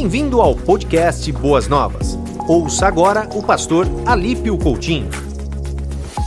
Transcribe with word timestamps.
Bem-vindo 0.00 0.40
ao 0.40 0.56
podcast 0.56 1.30
Boas 1.30 1.68
Novas. 1.68 2.16
Ouça 2.48 2.86
agora 2.86 3.28
o 3.36 3.46
pastor 3.46 3.86
Alípio 4.06 4.56
Coutinho. 4.56 5.10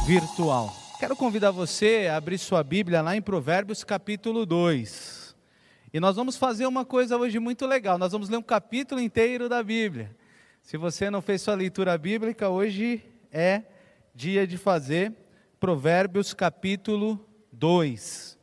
Virtual. 0.06 0.72
Quero 1.00 1.16
convidar 1.16 1.50
você 1.50 2.08
a 2.08 2.16
abrir 2.16 2.38
sua 2.38 2.64
Bíblia 2.64 3.02
lá 3.02 3.18
em 3.18 3.22
Provérbios 3.22 3.84
capítulo 3.84 4.46
2. 4.46 5.36
E 5.92 6.00
nós 6.00 6.16
vamos 6.16 6.38
fazer 6.38 6.68
uma 6.68 6.86
coisa 6.86 7.18
hoje 7.18 7.40
muito 7.40 7.66
legal. 7.66 7.98
Nós 7.98 8.12
vamos 8.12 8.30
ler 8.30 8.38
um 8.38 8.44
capítulo 8.44 9.02
inteiro 9.02 9.50
da 9.50 9.64
Bíblia. 9.64 10.16
Se 10.62 10.78
você 10.78 11.10
não 11.10 11.20
fez 11.20 11.42
sua 11.42 11.56
leitura 11.56 11.98
bíblica, 11.98 12.50
hoje 12.50 13.04
é 13.32 13.64
dia 14.14 14.46
de 14.46 14.56
fazer 14.56 15.14
Provérbios 15.60 16.32
capítulo 16.32 17.20
2. 17.52 18.38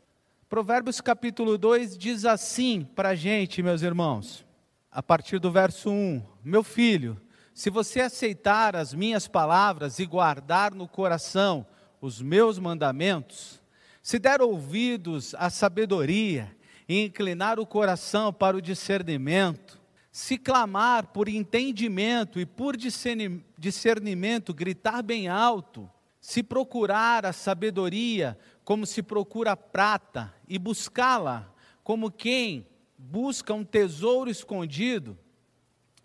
Provérbios 0.49 1.01
capítulo 1.01 1.57
2 1.57 1.97
diz 1.97 2.25
assim 2.25 2.85
para 2.97 3.11
a 3.11 3.15
gente, 3.15 3.63
meus 3.63 3.83
irmãos, 3.83 4.45
a 4.91 5.03
partir 5.03 5.39
do 5.39 5.51
verso 5.51 5.91
1: 5.91 6.23
Meu 6.43 6.63
filho, 6.63 7.21
se 7.55 7.71
você 7.71 8.01
aceitar 8.01 8.75
as 8.75 8.93
minhas 8.93 9.29
palavras 9.29 9.99
e 9.99 10.07
guardar 10.07 10.75
no 10.75 10.89
coração 10.89 11.67
os 12.01 12.21
meus 12.21 12.59
mandamentos, 12.59 13.61
se 14.03 14.19
der 14.19 14.41
ouvidos 14.41 15.35
à 15.35 15.51
sabedoria 15.51 16.57
e 16.89 17.05
inclinar 17.05 17.61
o 17.61 17.67
coração 17.67 18.33
para 18.33 18.57
o 18.57 18.63
discernimento, 18.63 19.79
se 20.11 20.37
clamar 20.37 21.09
por 21.09 21.29
entendimento 21.29 22.41
e 22.41 22.47
por 22.47 22.77
discernimento, 22.77 24.53
gritar 24.53 25.03
bem 25.03 25.29
alto, 25.29 25.89
se 26.21 26.43
procurar 26.43 27.25
a 27.25 27.33
sabedoria 27.33 28.37
como 28.65 28.87
se 28.87 29.03
procura 29.03 29.57
prata 29.57 30.35
e 30.49 30.59
buscá-la 30.59 31.53
como 31.85 32.11
quem 32.11 32.67
busca 33.03 33.55
um 33.55 33.65
tesouro 33.65 34.31
escondido, 34.31 35.19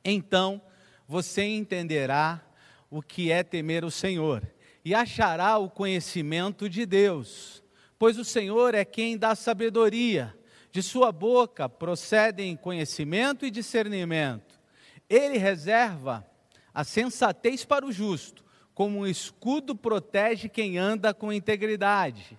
então 0.04 0.62
você 1.05 1.43
entenderá 1.43 2.41
o 2.90 3.01
que 3.01 3.32
é 3.32 3.43
temer 3.43 3.84
o 3.84 3.91
Senhor 3.91 4.48
e 4.84 4.96
achará 4.96 5.57
o 5.57 5.70
conhecimento 5.70 6.70
de 6.70 6.85
Deus, 6.85 7.62
pois 7.99 8.18
o 8.18 8.23
Senhor 8.23 8.73
é 8.73 8.85
quem 8.85 9.18
dá 9.18 9.35
sabedoria 9.35 10.34
de 10.71 10.82
sua 10.82 11.12
boca 11.12 11.68
procedem 11.68 12.55
conhecimento 12.55 13.46
e 13.46 13.51
discernimento. 13.51 14.60
Ele 15.10 15.38
reserva 15.38 16.26
a 16.73 16.84
sensatez 16.84 17.66
para 17.66 17.85
o 17.85 17.91
justo, 17.91 18.43
como 18.73 18.99
um 18.99 19.07
escudo 19.07 19.76
protege 19.76 20.49
quem 20.49 20.77
anda 20.77 21.13
com 21.13 21.32
integridade. 21.32 22.38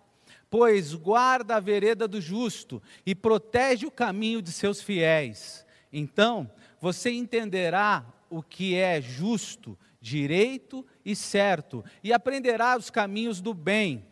Pois 0.59 0.95
guarda 0.95 1.57
a 1.57 1.61
vereda 1.61 2.09
do 2.09 2.19
justo 2.19 2.83
e 3.05 3.15
protege 3.15 3.85
o 3.85 3.91
caminho 3.91 4.41
de 4.41 4.51
seus 4.51 4.81
fiéis. 4.81 5.67
Então, 5.93 6.51
você 6.81 7.11
entenderá 7.11 8.07
o 8.31 8.43
que 8.43 8.75
é 8.75 8.99
justo, 9.03 9.79
direito 10.01 10.83
e 11.05 11.15
certo, 11.15 11.84
e 12.03 12.11
aprenderá 12.11 12.75
os 12.75 12.89
caminhos 12.89 13.43
do 13.43 13.53
bem 13.53 14.03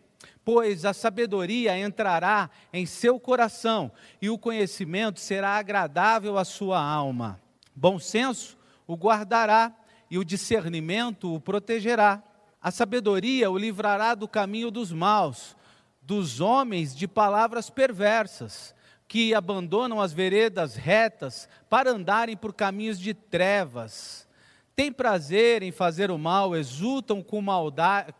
pois 0.44 0.84
a 0.84 0.92
sabedoria 0.92 1.78
entrará 1.78 2.50
em 2.70 2.84
seu 2.84 3.18
coração 3.18 3.90
e 4.20 4.28
o 4.28 4.36
conhecimento 4.36 5.20
será 5.20 5.52
agradável 5.52 6.36
à 6.36 6.44
sua 6.44 6.78
alma. 6.78 7.40
Bom 7.74 7.98
senso 7.98 8.58
o 8.86 8.96
guardará 8.96 9.74
e 10.10 10.18
o 10.18 10.24
discernimento 10.24 11.34
o 11.34 11.40
protegerá. 11.40 12.22
A 12.60 12.70
sabedoria 12.70 13.50
o 13.50 13.56
livrará 13.56 14.14
do 14.14 14.28
caminho 14.28 14.70
dos 14.70 14.92
maus, 14.92 15.56
dos 16.04 16.40
homens 16.40 16.94
de 16.94 17.08
palavras 17.08 17.70
perversas, 17.70 18.74
que 19.08 19.34
abandonam 19.34 20.00
as 20.00 20.12
veredas 20.12 20.76
retas 20.76 21.48
para 21.68 21.90
andarem 21.90 22.36
por 22.36 22.52
caminhos 22.52 22.98
de 22.98 23.14
trevas. 23.14 24.28
Tem 24.74 24.92
prazer 24.92 25.62
em 25.62 25.70
fazer 25.70 26.10
o 26.10 26.18
mal, 26.18 26.56
exultam 26.56 27.22
com 27.22 27.40
maldade, 27.40 28.14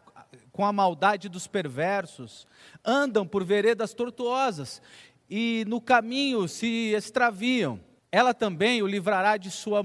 com 0.52 0.64
a 0.64 0.72
maldade 0.72 1.28
dos 1.28 1.46
perversos, 1.46 2.46
andam 2.84 3.26
por 3.26 3.44
veredas 3.44 3.92
tortuosas 3.92 4.80
e 5.28 5.64
no 5.66 5.80
caminho 5.80 6.46
se 6.46 6.92
extraviam. 6.94 7.80
Ela 8.12 8.32
também 8.32 8.80
o 8.80 8.86
livrará 8.86 9.36
de 9.36 9.50
sua 9.50 9.82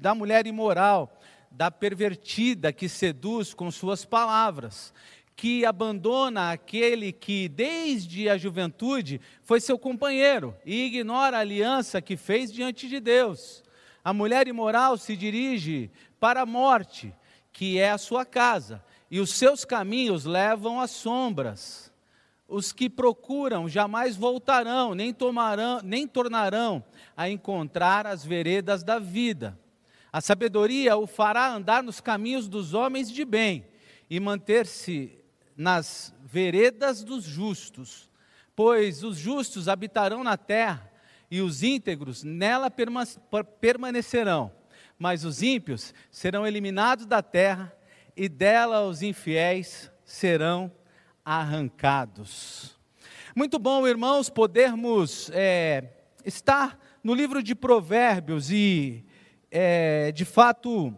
da 0.00 0.14
mulher 0.14 0.46
imoral, 0.46 1.18
da 1.50 1.70
pervertida 1.70 2.72
que 2.72 2.88
seduz 2.88 3.54
com 3.54 3.70
suas 3.70 4.04
palavras, 4.04 4.92
que 5.36 5.66
abandona 5.66 6.50
aquele 6.50 7.12
que 7.12 7.46
desde 7.46 8.28
a 8.28 8.38
juventude 8.38 9.20
foi 9.42 9.60
seu 9.60 9.78
companheiro 9.78 10.56
e 10.64 10.86
ignora 10.86 11.36
a 11.36 11.40
aliança 11.40 12.00
que 12.00 12.16
fez 12.16 12.50
diante 12.50 12.88
de 12.88 12.98
Deus. 12.98 13.62
A 14.02 14.14
mulher 14.14 14.48
imoral 14.48 14.96
se 14.96 15.14
dirige 15.14 15.90
para 16.18 16.40
a 16.40 16.46
morte, 16.46 17.12
que 17.52 17.78
é 17.78 17.90
a 17.90 17.98
sua 17.98 18.24
casa 18.24 18.82
e 19.10 19.20
os 19.20 19.34
seus 19.34 19.64
caminhos 19.64 20.24
levam 20.24 20.80
às 20.80 20.90
sombras. 20.90 21.92
Os 22.48 22.72
que 22.72 22.88
procuram 22.88 23.68
jamais 23.68 24.16
voltarão, 24.16 24.94
nem, 24.94 25.12
tomarão, 25.12 25.80
nem 25.82 26.06
tornarão 26.06 26.82
a 27.16 27.28
encontrar 27.28 28.06
as 28.06 28.24
veredas 28.24 28.82
da 28.82 28.98
vida. 28.98 29.58
A 30.12 30.20
sabedoria 30.20 30.96
o 30.96 31.06
fará 31.06 31.52
andar 31.52 31.82
nos 31.82 32.00
caminhos 32.00 32.48
dos 32.48 32.72
homens 32.72 33.10
de 33.10 33.24
bem 33.24 33.66
e 34.08 34.18
manter-se 34.20 35.25
nas 35.56 36.14
veredas 36.24 37.02
dos 37.02 37.24
justos, 37.24 38.10
pois 38.54 39.02
os 39.02 39.16
justos 39.16 39.68
habitarão 39.68 40.22
na 40.22 40.36
terra 40.36 40.92
e 41.30 41.40
os 41.40 41.62
íntegros 41.62 42.22
nela 42.22 42.70
permanecerão, 43.60 44.52
mas 44.98 45.24
os 45.24 45.42
ímpios 45.42 45.94
serão 46.10 46.46
eliminados 46.46 47.06
da 47.06 47.22
terra 47.22 47.72
e 48.16 48.28
dela 48.28 48.86
os 48.86 49.02
infiéis 49.02 49.90
serão 50.04 50.70
arrancados. 51.24 52.76
Muito 53.34 53.58
bom, 53.58 53.86
irmãos, 53.86 54.30
podermos 54.30 55.30
é, 55.34 55.84
estar 56.24 56.78
no 57.02 57.12
livro 57.14 57.42
de 57.42 57.54
Provérbios 57.54 58.50
e, 58.50 59.04
é, 59.50 60.10
de 60.12 60.24
fato, 60.24 60.96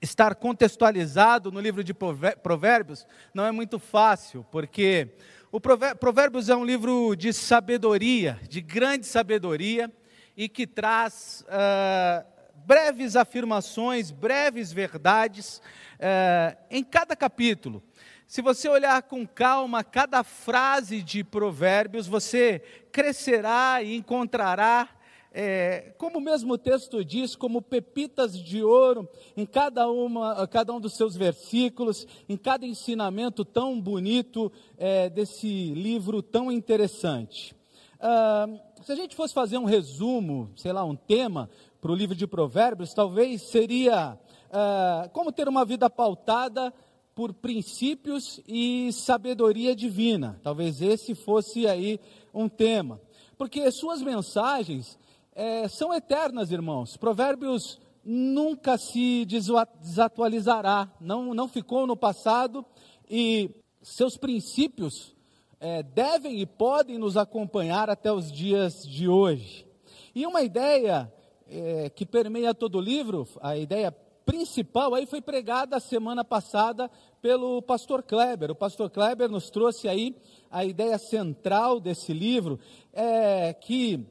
estar 0.00 0.34
contextualizado 0.34 1.50
no 1.50 1.60
livro 1.60 1.82
de 1.82 1.94
Provérbios 1.94 3.06
não 3.34 3.44
é 3.44 3.50
muito 3.50 3.78
fácil, 3.78 4.46
porque 4.50 5.08
o 5.50 5.60
Provérbios 5.60 6.48
é 6.48 6.56
um 6.56 6.64
livro 6.64 7.14
de 7.16 7.32
sabedoria, 7.32 8.38
de 8.48 8.60
grande 8.60 9.06
sabedoria, 9.06 9.92
e 10.36 10.48
que 10.48 10.66
traz. 10.66 11.44
Uh, 11.48 12.38
breves 12.68 13.16
afirmações, 13.16 14.10
breves 14.10 14.70
verdades 14.70 15.62
é, 15.98 16.54
em 16.70 16.84
cada 16.84 17.16
capítulo. 17.16 17.82
Se 18.26 18.42
você 18.42 18.68
olhar 18.68 19.00
com 19.04 19.26
calma 19.26 19.82
cada 19.82 20.22
frase 20.22 21.00
de 21.00 21.24
Provérbios, 21.24 22.06
você 22.06 22.62
crescerá 22.92 23.82
e 23.82 23.96
encontrará, 23.96 24.86
é, 25.32 25.94
como 25.98 26.18
o 26.18 26.20
mesmo 26.20 26.56
texto 26.56 27.04
diz, 27.04 27.36
como 27.36 27.62
pepitas 27.62 28.38
de 28.38 28.62
ouro 28.62 29.08
em 29.36 29.44
cada, 29.44 29.88
uma, 29.90 30.46
cada 30.48 30.72
um 30.72 30.80
dos 30.80 30.94
seus 30.96 31.14
versículos, 31.14 32.06
em 32.28 32.36
cada 32.36 32.66
ensinamento 32.66 33.44
tão 33.44 33.80
bonito 33.80 34.50
é, 34.76 35.08
desse 35.08 35.72
livro 35.74 36.22
tão 36.22 36.50
interessante. 36.50 37.54
Ah, 38.00 38.48
se 38.82 38.92
a 38.92 38.94
gente 38.94 39.16
fosse 39.16 39.34
fazer 39.34 39.58
um 39.58 39.64
resumo, 39.64 40.50
sei 40.56 40.72
lá, 40.72 40.84
um 40.84 40.94
tema 40.94 41.50
para 41.80 41.90
o 41.90 41.94
livro 41.94 42.14
de 42.14 42.26
Provérbios, 42.26 42.94
talvez 42.94 43.42
seria 43.42 44.18
uh, 44.48 45.10
como 45.10 45.32
ter 45.32 45.48
uma 45.48 45.64
vida 45.64 45.90
pautada 45.90 46.72
por 47.14 47.32
princípios 47.32 48.40
e 48.46 48.92
sabedoria 48.92 49.74
divina. 49.74 50.38
Talvez 50.42 50.80
esse 50.80 51.14
fosse 51.14 51.66
aí 51.66 52.00
um 52.32 52.48
tema. 52.48 53.00
Porque 53.36 53.70
suas 53.70 54.00
mensagens 54.00 54.98
é, 55.38 55.68
são 55.68 55.94
eternas, 55.94 56.50
irmãos. 56.50 56.96
Provérbios 56.96 57.78
nunca 58.04 58.76
se 58.76 59.24
desatualizará, 59.24 60.92
não, 61.00 61.32
não 61.32 61.46
ficou 61.46 61.86
no 61.86 61.96
passado 61.96 62.66
e 63.08 63.48
seus 63.80 64.16
princípios 64.16 65.14
é, 65.60 65.84
devem 65.84 66.40
e 66.40 66.44
podem 66.44 66.98
nos 66.98 67.16
acompanhar 67.16 67.88
até 67.88 68.12
os 68.12 68.32
dias 68.32 68.82
de 68.82 69.08
hoje. 69.08 69.64
E 70.12 70.26
uma 70.26 70.42
ideia 70.42 71.12
é, 71.48 71.88
que 71.88 72.04
permeia 72.04 72.52
todo 72.52 72.78
o 72.78 72.80
livro, 72.80 73.24
a 73.40 73.56
ideia 73.56 73.92
principal 74.26 74.92
aí 74.92 75.06
foi 75.06 75.20
pregada 75.20 75.76
a 75.76 75.80
semana 75.80 76.24
passada 76.24 76.90
pelo 77.22 77.62
pastor 77.62 78.02
Kleber. 78.02 78.50
O 78.50 78.56
pastor 78.56 78.90
Kleber 78.90 79.30
nos 79.30 79.50
trouxe 79.50 79.86
aí 79.88 80.16
a 80.50 80.64
ideia 80.64 80.98
central 80.98 81.78
desse 81.78 82.12
livro, 82.12 82.58
é 82.92 83.52
que 83.52 84.04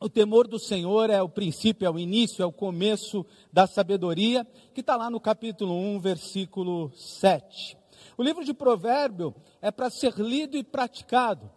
o 0.00 0.08
temor 0.08 0.46
do 0.46 0.58
Senhor 0.58 1.10
é 1.10 1.20
o 1.20 1.28
princípio, 1.28 1.86
é 1.86 1.90
o 1.90 1.98
início, 1.98 2.42
é 2.42 2.46
o 2.46 2.52
começo 2.52 3.26
da 3.52 3.66
sabedoria, 3.66 4.46
que 4.72 4.80
está 4.80 4.96
lá 4.96 5.10
no 5.10 5.18
capítulo 5.18 5.74
1, 5.74 5.98
versículo 5.98 6.92
7. 6.94 7.76
O 8.16 8.22
livro 8.22 8.44
de 8.44 8.54
Provérbio 8.54 9.34
é 9.60 9.70
para 9.70 9.90
ser 9.90 10.14
lido 10.18 10.56
e 10.56 10.62
praticado. 10.62 11.50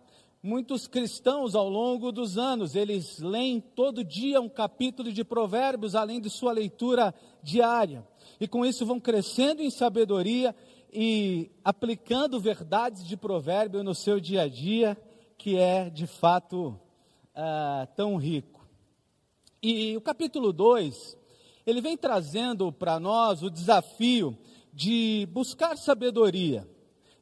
muitos 0.43 0.87
cristãos 0.87 1.53
ao 1.53 1.69
longo 1.69 2.11
dos 2.11 2.35
anos, 2.35 2.75
eles 2.75 3.19
leem 3.19 3.59
todo 3.59 4.03
dia 4.03 4.41
um 4.41 4.49
capítulo 4.49 5.13
de 5.13 5.23
Provérbios, 5.23 5.93
além 5.93 6.19
de 6.19 6.31
sua 6.31 6.51
leitura 6.51 7.13
diária. 7.43 8.03
E 8.39 8.47
com 8.47 8.65
isso 8.65 8.83
vão 8.83 8.99
crescendo 8.99 9.61
em 9.61 9.69
sabedoria 9.69 10.55
e 10.91 11.51
aplicando 11.63 12.39
verdades 12.39 13.05
de 13.05 13.15
provérbio 13.15 13.83
no 13.83 13.93
seu 13.93 14.19
dia 14.19 14.41
a 14.41 14.47
dia, 14.47 14.97
que 15.37 15.57
é 15.57 15.91
de 15.91 16.07
fato 16.07 16.79
uh, 17.41 17.87
tão 17.95 18.17
rico. 18.17 18.61
E 19.61 19.97
o 19.97 20.01
capítulo 20.01 20.53
2, 20.53 21.17
ele 21.65 21.81
vem 21.81 21.97
trazendo 21.97 22.71
para 22.71 22.99
nós 22.99 23.41
o 23.41 23.49
desafio 23.49 24.37
de 24.71 25.27
buscar 25.31 25.77
sabedoria, 25.77 26.67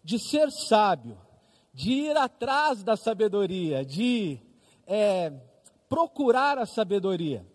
de 0.04 0.19
ser 0.19 0.51
sábio, 0.51 1.18
de 1.74 1.92
ir 1.92 2.18
atrás 2.18 2.83
da 2.83 2.95
sabedoria, 2.95 3.86
de 3.86 4.39
é, 4.86 5.31
procurar 5.88 6.57
a 6.57 6.66
sabedoria. 6.66 7.45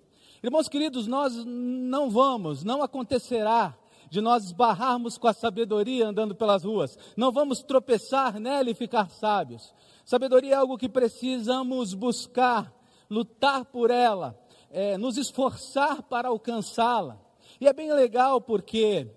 Irmãos 0.43 0.69
queridos, 0.69 1.07
nós 1.07 1.33
não 1.45 2.11
vamos, 2.11 2.63
não 2.63 2.83
acontecerá 2.83 3.77
de 4.11 4.21
nós 4.21 4.45
esbarrarmos 4.45 5.17
com 5.17 5.27
a 5.27 5.33
sabedoria 5.33 6.07
andando 6.07 6.35
pelas 6.35 6.65
ruas. 6.65 6.99
Não 7.17 7.33
vamos 7.33 7.63
tropeçar 7.63 8.39
nela 8.39 8.71
e 8.71 8.75
ficar 8.75 9.11
sábios. 9.11 9.75
Sabedoria 10.05 10.53
é 10.53 10.57
algo 10.57 10.77
que 10.77 10.89
precisamos 10.89 11.95
buscar, 11.95 12.73
lutar 13.09 13.65
por 13.65 13.91
ela, 13.91 14.39
é, 14.71 14.99
nos 14.99 15.17
esforçar 15.17 16.03
para 16.03 16.29
alcançá-la. 16.29 17.19
E 17.61 17.67
é 17.67 17.73
bem 17.73 17.93
legal 17.93 18.41
porque 18.41 19.11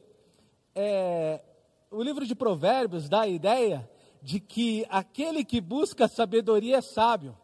é, 0.73 1.41
o 1.91 2.01
livro 2.01 2.25
de 2.25 2.33
Provérbios 2.33 3.09
dá 3.09 3.21
a 3.21 3.27
ideia 3.27 3.89
de 4.21 4.39
que 4.39 4.85
aquele 4.89 5.43
que 5.43 5.59
busca 5.59 6.07
sabedoria 6.07 6.77
é 6.77 6.81
sábio. 6.81 7.37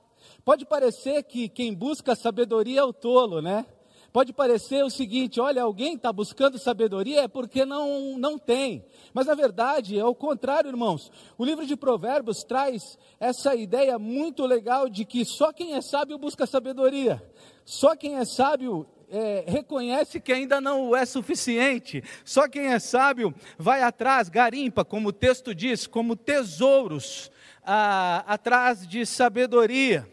Pode 0.45 0.65
parecer 0.65 1.23
que 1.23 1.49
quem 1.49 1.73
busca 1.73 2.15
sabedoria 2.15 2.79
é 2.81 2.83
o 2.83 2.93
tolo, 2.93 3.41
né? 3.41 3.65
Pode 4.13 4.31
parecer 4.31 4.85
o 4.85 4.91
seguinte: 4.91 5.41
olha, 5.41 5.63
alguém 5.63 5.95
está 5.95 6.13
buscando 6.13 6.59
sabedoria 6.59 7.23
é 7.23 7.27
porque 7.27 7.65
não, 7.65 8.15
não 8.19 8.37
tem. 8.37 8.85
Mas 9.11 9.25
na 9.25 9.33
verdade 9.33 9.97
é 9.97 10.05
o 10.05 10.13
contrário, 10.13 10.69
irmãos. 10.69 11.11
O 11.35 11.43
livro 11.43 11.65
de 11.65 11.75
Provérbios 11.75 12.43
traz 12.43 12.99
essa 13.19 13.55
ideia 13.55 13.97
muito 13.97 14.45
legal 14.45 14.87
de 14.87 15.03
que 15.03 15.25
só 15.25 15.51
quem 15.51 15.73
é 15.73 15.81
sábio 15.81 16.19
busca 16.19 16.45
sabedoria. 16.45 17.27
Só 17.65 17.95
quem 17.95 18.17
é 18.17 18.23
sábio 18.23 18.85
é, 19.09 19.45
reconhece 19.47 20.19
que 20.19 20.31
ainda 20.31 20.61
não 20.61 20.95
é 20.95 21.05
suficiente. 21.05 22.03
Só 22.23 22.47
quem 22.47 22.67
é 22.67 22.77
sábio 22.77 23.33
vai 23.57 23.81
atrás, 23.81 24.29
garimpa, 24.29 24.85
como 24.85 25.09
o 25.09 25.13
texto 25.13 25.55
diz, 25.55 25.87
como 25.87 26.15
tesouros 26.15 27.31
ah, 27.65 28.23
atrás 28.27 28.87
de 28.87 29.07
sabedoria. 29.07 30.07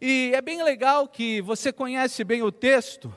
E 0.00 0.30
é 0.32 0.40
bem 0.40 0.62
legal 0.62 1.08
que 1.08 1.42
você 1.42 1.72
conhece 1.72 2.22
bem 2.22 2.40
o 2.40 2.52
texto 2.52 3.12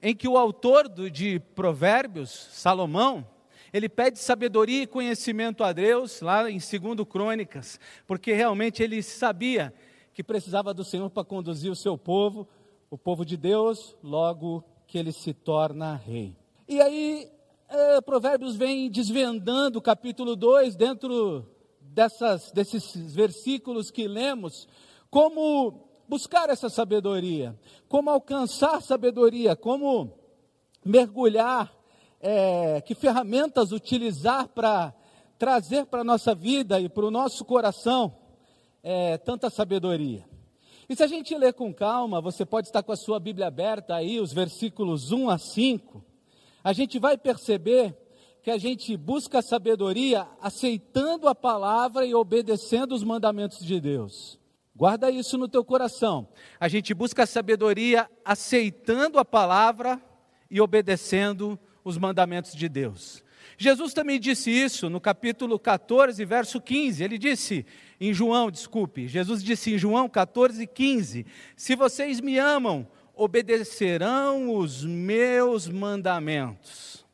em 0.00 0.14
que 0.14 0.28
o 0.28 0.38
autor 0.38 0.88
do, 0.88 1.10
de 1.10 1.40
Provérbios, 1.40 2.30
Salomão, 2.52 3.26
ele 3.72 3.88
pede 3.88 4.20
sabedoria 4.20 4.84
e 4.84 4.86
conhecimento 4.86 5.64
a 5.64 5.72
Deus, 5.72 6.20
lá 6.20 6.48
em 6.48 6.58
2 6.58 7.08
Crônicas, 7.08 7.80
porque 8.06 8.32
realmente 8.32 8.80
ele 8.80 9.02
sabia 9.02 9.74
que 10.12 10.22
precisava 10.22 10.72
do 10.72 10.84
Senhor 10.84 11.10
para 11.10 11.24
conduzir 11.24 11.72
o 11.72 11.74
seu 11.74 11.98
povo, 11.98 12.46
o 12.88 12.96
povo 12.96 13.24
de 13.24 13.36
Deus, 13.36 13.96
logo 14.00 14.62
que 14.86 14.96
ele 14.96 15.10
se 15.10 15.34
torna 15.34 15.96
rei. 15.96 16.36
E 16.68 16.80
aí, 16.80 17.28
é, 17.68 18.00
Provérbios 18.00 18.54
vem 18.54 18.88
desvendando 18.88 19.80
o 19.80 19.82
capítulo 19.82 20.36
2, 20.36 20.76
dentro 20.76 21.44
dessas, 21.80 22.52
desses 22.52 22.94
versículos 23.12 23.90
que 23.90 24.06
lemos, 24.06 24.68
como 25.10 25.93
buscar 26.08 26.50
essa 26.50 26.68
sabedoria, 26.68 27.58
como 27.88 28.10
alcançar 28.10 28.82
sabedoria, 28.82 29.56
como 29.56 30.12
mergulhar, 30.84 31.72
é, 32.20 32.80
que 32.80 32.94
ferramentas 32.94 33.72
utilizar 33.72 34.48
para 34.48 34.94
trazer 35.38 35.86
para 35.86 36.00
a 36.00 36.04
nossa 36.04 36.34
vida 36.34 36.80
e 36.80 36.88
para 36.88 37.04
o 37.04 37.10
nosso 37.10 37.44
coração 37.44 38.16
é, 38.82 39.18
tanta 39.18 39.50
sabedoria. 39.50 40.24
E 40.88 40.94
se 40.94 41.02
a 41.02 41.06
gente 41.06 41.36
ler 41.36 41.54
com 41.54 41.72
calma, 41.72 42.20
você 42.20 42.44
pode 42.44 42.68
estar 42.68 42.82
com 42.82 42.92
a 42.92 42.96
sua 42.96 43.18
Bíblia 43.18 43.46
aberta 43.46 43.94
aí, 43.94 44.20
os 44.20 44.32
versículos 44.32 45.10
1 45.12 45.30
a 45.30 45.38
5, 45.38 46.04
a 46.62 46.72
gente 46.72 46.98
vai 46.98 47.16
perceber 47.16 47.96
que 48.42 48.50
a 48.50 48.58
gente 48.58 48.94
busca 48.94 49.40
sabedoria 49.40 50.28
aceitando 50.40 51.28
a 51.28 51.34
palavra 51.34 52.04
e 52.04 52.14
obedecendo 52.14 52.94
os 52.94 53.02
mandamentos 53.02 53.64
de 53.64 53.80
Deus. 53.80 54.38
Guarda 54.76 55.08
isso 55.08 55.38
no 55.38 55.48
teu 55.48 55.64
coração. 55.64 56.28
A 56.58 56.66
gente 56.66 56.92
busca 56.92 57.22
a 57.22 57.26
sabedoria 57.26 58.10
aceitando 58.24 59.20
a 59.20 59.24
palavra 59.24 60.02
e 60.50 60.60
obedecendo 60.60 61.58
os 61.84 61.96
mandamentos 61.96 62.54
de 62.54 62.68
Deus. 62.68 63.22
Jesus 63.56 63.94
também 63.94 64.18
disse 64.18 64.50
isso 64.50 64.90
no 64.90 65.00
capítulo 65.00 65.60
14, 65.60 66.24
verso 66.24 66.60
15. 66.60 67.04
Ele 67.04 67.18
disse 67.18 67.64
em 68.00 68.12
João, 68.12 68.50
desculpe, 68.50 69.06
Jesus 69.06 69.44
disse 69.44 69.74
em 69.74 69.78
João 69.78 70.08
14, 70.08 70.66
15: 70.66 71.24
Se 71.56 71.76
vocês 71.76 72.20
me 72.20 72.36
amam, 72.38 72.86
obedecerão 73.14 74.56
os 74.56 74.84
meus 74.84 75.68
mandamentos. 75.68 77.04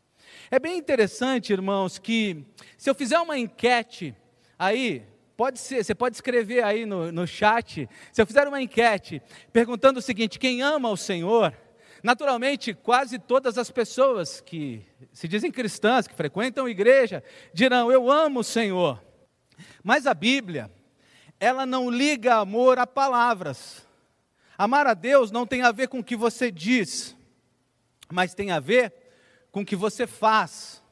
É 0.51 0.59
bem 0.59 0.79
interessante, 0.79 1.53
irmãos, 1.53 1.99
que 1.99 2.45
se 2.79 2.89
eu 2.89 2.95
fizer 2.95 3.19
uma 3.19 3.39
enquete 3.39 4.15
aí 4.59 5.10
Pode 5.41 5.59
ser, 5.59 5.83
você 5.83 5.95
pode 5.95 6.17
escrever 6.17 6.63
aí 6.63 6.85
no, 6.85 7.11
no 7.11 7.27
chat. 7.27 7.89
Se 8.13 8.21
eu 8.21 8.27
fizer 8.27 8.47
uma 8.47 8.61
enquete 8.61 9.23
perguntando 9.51 9.99
o 9.99 10.03
seguinte: 10.03 10.39
quem 10.39 10.61
ama 10.61 10.91
o 10.91 10.99
Senhor? 10.99 11.57
Naturalmente, 12.03 12.75
quase 12.75 13.19
todas 13.19 13.57
as 13.57 13.71
pessoas 13.71 14.43
que 14.43 14.85
se 15.15 15.27
dizem 15.27 15.51
cristãs, 15.51 16.07
que 16.07 16.13
frequentam 16.15 16.69
igreja, 16.69 17.25
dirão: 17.55 17.91
Eu 17.91 18.11
amo 18.11 18.41
o 18.41 18.45
Senhor. 18.45 19.03
Mas 19.83 20.07
a 20.07 20.13
Bíblia, 20.13 20.71
ela 21.41 21.65
não 21.65 21.89
liga 21.89 22.35
amor 22.35 22.79
a 22.79 22.87
palavras. 22.87 23.83
Amar 24.59 24.87
a 24.87 24.93
Deus 24.93 25.31
não 25.31 25.47
tem 25.47 25.63
a 25.63 25.73
ver 25.73 25.89
com 25.89 26.01
o 26.01 26.05
que 26.05 26.17
você 26.17 26.51
diz, 26.51 27.17
mas 28.13 28.35
tem 28.35 28.51
a 28.51 28.61
ver 28.61 28.93
com 29.51 29.63
o 29.63 29.65
que 29.65 29.75
você 29.75 30.07
faz. 30.07 30.83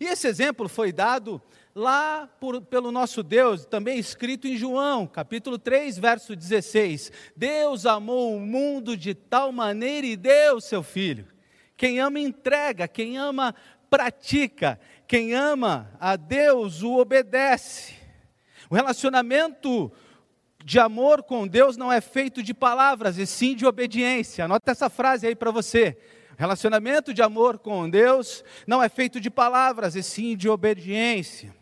E 0.00 0.06
esse 0.06 0.26
exemplo 0.26 0.66
foi 0.66 0.92
dado 0.92 1.42
lá 1.74 2.28
por, 2.38 2.60
pelo 2.62 2.92
nosso 2.92 3.22
Deus, 3.22 3.64
também 3.64 3.98
escrito 3.98 4.46
em 4.46 4.56
João, 4.56 5.06
capítulo 5.06 5.58
3, 5.58 5.98
verso 5.98 6.36
16: 6.36 7.12
Deus 7.36 7.86
amou 7.86 8.36
o 8.36 8.40
mundo 8.40 8.96
de 8.96 9.14
tal 9.14 9.52
maneira 9.52 10.06
e 10.06 10.16
deu 10.16 10.60
seu 10.60 10.82
filho. 10.82 11.26
Quem 11.76 11.98
ama, 11.98 12.20
entrega, 12.20 12.86
quem 12.86 13.16
ama, 13.16 13.54
pratica, 13.90 14.78
quem 15.06 15.34
ama 15.34 15.90
a 15.98 16.16
Deus, 16.16 16.82
o 16.82 16.98
obedece. 16.98 17.94
O 18.70 18.74
relacionamento 18.74 19.90
de 20.64 20.78
amor 20.78 21.22
com 21.24 21.46
Deus 21.46 21.76
não 21.76 21.92
é 21.92 22.00
feito 22.00 22.42
de 22.42 22.54
palavras, 22.54 23.18
e 23.18 23.26
sim 23.26 23.56
de 23.56 23.66
obediência. 23.66 24.44
Anota 24.44 24.70
essa 24.70 24.88
frase 24.88 25.26
aí 25.26 25.34
para 25.34 25.50
você. 25.50 25.98
Relacionamento 26.38 27.12
de 27.12 27.22
amor 27.22 27.58
com 27.58 27.88
Deus 27.88 28.44
não 28.66 28.82
é 28.82 28.88
feito 28.88 29.20
de 29.20 29.30
palavras, 29.30 29.96
e 29.96 30.02
sim 30.02 30.36
de 30.36 30.48
obediência. 30.48 31.61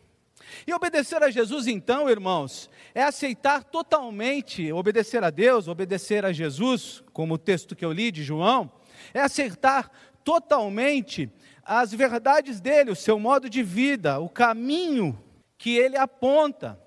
E 0.66 0.72
obedecer 0.72 1.22
a 1.22 1.30
Jesus, 1.30 1.66
então, 1.66 2.08
irmãos, 2.08 2.70
é 2.94 3.02
aceitar 3.02 3.64
totalmente, 3.64 4.72
obedecer 4.72 5.22
a 5.22 5.30
Deus, 5.30 5.68
obedecer 5.68 6.24
a 6.24 6.32
Jesus, 6.32 7.02
como 7.12 7.34
o 7.34 7.38
texto 7.38 7.76
que 7.76 7.84
eu 7.84 7.92
li 7.92 8.10
de 8.10 8.22
João, 8.22 8.70
é 9.14 9.20
aceitar 9.20 9.90
totalmente 10.24 11.30
as 11.64 11.92
verdades 11.92 12.60
dele, 12.60 12.90
o 12.90 12.96
seu 12.96 13.18
modo 13.18 13.48
de 13.48 13.62
vida, 13.62 14.18
o 14.18 14.28
caminho 14.28 15.18
que 15.56 15.76
ele 15.76 15.96
aponta. 15.96 16.78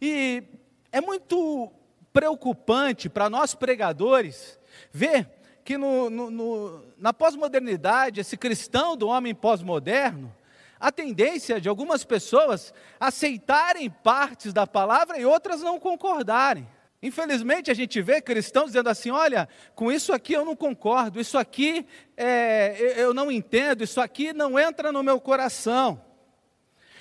E 0.00 0.42
é 0.92 1.00
muito 1.00 1.72
preocupante 2.12 3.08
para 3.08 3.28
nós 3.28 3.54
pregadores 3.54 4.58
ver 4.92 5.28
que 5.64 5.78
no, 5.78 6.10
no, 6.10 6.30
no, 6.30 6.84
na 6.98 7.12
pós-modernidade, 7.12 8.20
esse 8.20 8.36
cristão 8.36 8.96
do 8.96 9.08
homem 9.08 9.34
pós-moderno, 9.34 10.32
a 10.84 10.92
tendência 10.92 11.58
de 11.58 11.66
algumas 11.66 12.04
pessoas 12.04 12.74
aceitarem 13.00 13.88
partes 13.88 14.52
da 14.52 14.66
palavra 14.66 15.18
e 15.18 15.24
outras 15.24 15.62
não 15.62 15.80
concordarem. 15.80 16.68
Infelizmente, 17.02 17.70
a 17.70 17.74
gente 17.74 18.02
vê 18.02 18.20
cristãos 18.20 18.66
dizendo 18.66 18.90
assim: 18.90 19.10
olha, 19.10 19.48
com 19.74 19.90
isso 19.90 20.12
aqui 20.12 20.34
eu 20.34 20.44
não 20.44 20.54
concordo, 20.54 21.18
isso 21.18 21.38
aqui 21.38 21.86
é, 22.18 22.96
eu 22.98 23.14
não 23.14 23.32
entendo, 23.32 23.82
isso 23.82 23.98
aqui 23.98 24.34
não 24.34 24.58
entra 24.58 24.92
no 24.92 25.02
meu 25.02 25.18
coração. 25.18 26.04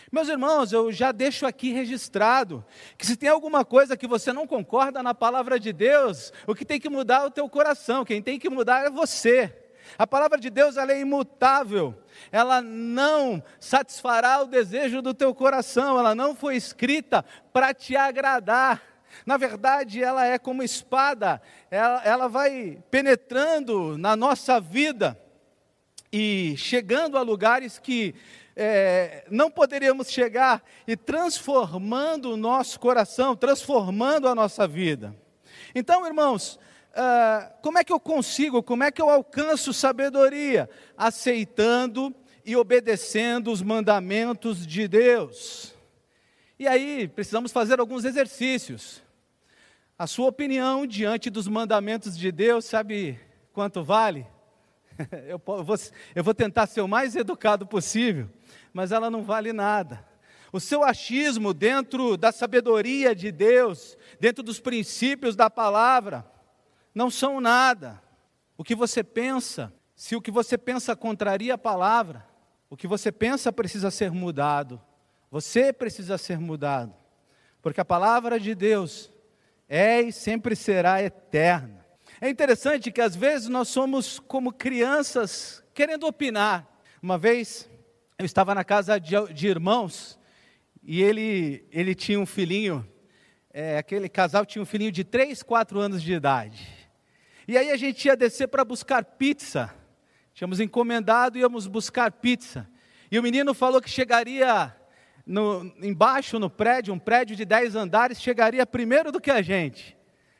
Meus 0.09 0.29
irmãos, 0.29 0.71
eu 0.71 0.89
já 0.89 1.11
deixo 1.11 1.45
aqui 1.45 1.73
registrado 1.73 2.63
que 2.97 3.05
se 3.05 3.17
tem 3.17 3.27
alguma 3.27 3.65
coisa 3.65 3.97
que 3.97 4.07
você 4.07 4.31
não 4.31 4.47
concorda 4.47 5.03
na 5.03 5.13
palavra 5.13 5.59
de 5.59 5.73
Deus, 5.73 6.31
o 6.47 6.55
que 6.55 6.63
tem 6.63 6.79
que 6.79 6.87
mudar 6.87 7.23
é 7.23 7.25
o 7.25 7.31
teu 7.31 7.49
coração, 7.49 8.05
quem 8.05 8.21
tem 8.21 8.39
que 8.39 8.49
mudar 8.49 8.85
é 8.85 8.89
você. 8.89 9.62
A 9.97 10.07
palavra 10.07 10.39
de 10.39 10.49
Deus 10.49 10.77
é 10.77 10.99
imutável, 10.99 11.95
ela 12.31 12.61
não 12.61 13.43
satisfará 13.59 14.41
o 14.41 14.47
desejo 14.47 15.01
do 15.01 15.13
teu 15.13 15.33
coração, 15.33 15.99
ela 15.99 16.15
não 16.15 16.35
foi 16.35 16.55
escrita 16.55 17.23
para 17.51 17.73
te 17.73 17.95
agradar. 17.95 18.81
Na 19.25 19.37
verdade, 19.37 20.03
ela 20.03 20.25
é 20.25 20.39
como 20.39 20.63
espada, 20.63 21.41
ela, 21.69 22.01
ela 22.03 22.27
vai 22.27 22.79
penetrando 22.89 23.97
na 23.97 24.15
nossa 24.15 24.59
vida 24.59 25.19
e 26.11 26.55
chegando 26.57 27.17
a 27.17 27.21
lugares 27.21 27.77
que 27.77 28.15
é, 28.55 29.25
não 29.29 29.49
poderíamos 29.49 30.09
chegar 30.09 30.63
e 30.87 30.95
transformando 30.95 32.33
o 32.33 32.37
nosso 32.37 32.79
coração, 32.79 33.35
transformando 33.35 34.27
a 34.27 34.35
nossa 34.35 34.67
vida. 34.67 35.15
Então, 35.73 36.05
irmãos, 36.05 36.59
uh, 36.93 37.53
como 37.61 37.77
é 37.77 37.83
que 37.83 37.91
eu 37.91 37.99
consigo, 37.99 38.61
como 38.61 38.83
é 38.83 38.91
que 38.91 39.01
eu 39.01 39.09
alcanço 39.09 39.73
sabedoria? 39.73 40.69
Aceitando 40.97 42.13
e 42.45 42.55
obedecendo 42.55 43.51
os 43.51 43.61
mandamentos 43.61 44.65
de 44.65 44.87
Deus. 44.87 45.73
E 46.59 46.67
aí, 46.67 47.07
precisamos 47.07 47.51
fazer 47.51 47.79
alguns 47.79 48.05
exercícios. 48.05 49.01
A 49.97 50.07
sua 50.07 50.27
opinião 50.27 50.85
diante 50.85 51.29
dos 51.29 51.47
mandamentos 51.47 52.17
de 52.17 52.31
Deus, 52.31 52.65
sabe 52.65 53.19
quanto 53.51 53.83
vale? 53.83 54.25
Eu 55.27 55.41
vou, 55.43 55.75
eu 56.13 56.23
vou 56.23 56.35
tentar 56.35 56.67
ser 56.67 56.81
o 56.81 56.87
mais 56.87 57.15
educado 57.15 57.65
possível, 57.65 58.29
mas 58.71 58.91
ela 58.91 59.09
não 59.09 59.23
vale 59.23 59.51
nada. 59.51 60.05
O 60.51 60.59
seu 60.59 60.83
achismo 60.83 61.51
dentro 61.51 62.15
da 62.15 62.31
sabedoria 62.31 63.15
de 63.15 63.31
Deus, 63.31 63.97
dentro 64.19 64.43
dos 64.43 64.59
princípios 64.59 65.35
da 65.35 65.49
palavra, 65.49 66.23
não 66.93 67.09
são 67.09 67.41
nada. 67.41 68.01
O 68.57 68.63
que 68.63 68.75
você 68.75 69.03
pensa, 69.03 69.73
se 69.95 70.15
o 70.15 70.21
que 70.21 70.31
você 70.31 70.57
pensa 70.57 70.95
contraria 70.95 71.55
a 71.55 71.57
palavra, 71.57 72.25
o 72.69 72.77
que 72.77 72.87
você 72.87 73.11
pensa 73.11 73.51
precisa 73.51 73.91
ser 73.91 74.11
mudado. 74.11 74.81
Você 75.29 75.73
precisa 75.73 76.17
ser 76.17 76.39
mudado. 76.39 76.93
Porque 77.61 77.81
a 77.81 77.85
palavra 77.85 78.39
de 78.39 78.53
Deus 78.53 79.11
é 79.67 80.01
e 80.01 80.11
sempre 80.11 80.55
será 80.55 81.01
eterna. 81.01 81.85
É 82.21 82.29
interessante 82.29 82.91
que 82.91 83.01
às 83.01 83.15
vezes 83.15 83.47
nós 83.47 83.67
somos 83.67 84.19
como 84.19 84.53
crianças 84.53 85.63
querendo 85.73 86.05
opinar. 86.05 86.67
Uma 87.01 87.17
vez 87.17 87.69
eu 88.17 88.25
estava 88.25 88.53
na 88.53 88.63
casa 88.63 88.99
de, 88.99 89.15
de 89.33 89.47
irmãos 89.47 90.19
e 90.81 91.01
ele, 91.01 91.65
ele 91.71 91.95
tinha 91.95 92.19
um 92.19 92.25
filhinho, 92.25 92.87
é, 93.51 93.77
aquele 93.77 94.07
casal 94.09 94.45
tinha 94.45 94.61
um 94.61 94.65
filhinho 94.65 94.91
de 94.91 95.03
3, 95.03 95.43
4 95.43 95.79
anos 95.79 96.01
de 96.01 96.13
idade. 96.13 96.82
E 97.47 97.57
aí 97.57 97.71
a 97.71 97.77
gente 97.77 98.05
ia 98.05 98.15
descer 98.15 98.47
para 98.47 98.63
buscar 98.63 99.03
pizza. 99.03 99.73
Tínhamos 100.33 100.59
encomendado 100.59 101.37
e 101.37 101.41
íamos 101.41 101.67
buscar 101.67 102.11
pizza. 102.11 102.67
E 103.11 103.19
o 103.19 103.23
menino 103.23 103.53
falou 103.53 103.81
que 103.81 103.89
chegaria 103.89 104.75
no, 105.25 105.73
embaixo 105.81 106.39
no 106.39 106.49
prédio, 106.49 106.93
um 106.93 106.99
prédio 106.99 107.35
de 107.35 107.45
10 107.45 107.75
andares, 107.75 108.21
chegaria 108.21 108.65
primeiro 108.65 109.11
do 109.11 109.21
que 109.21 109.31
a 109.31 109.41
gente. 109.41 109.97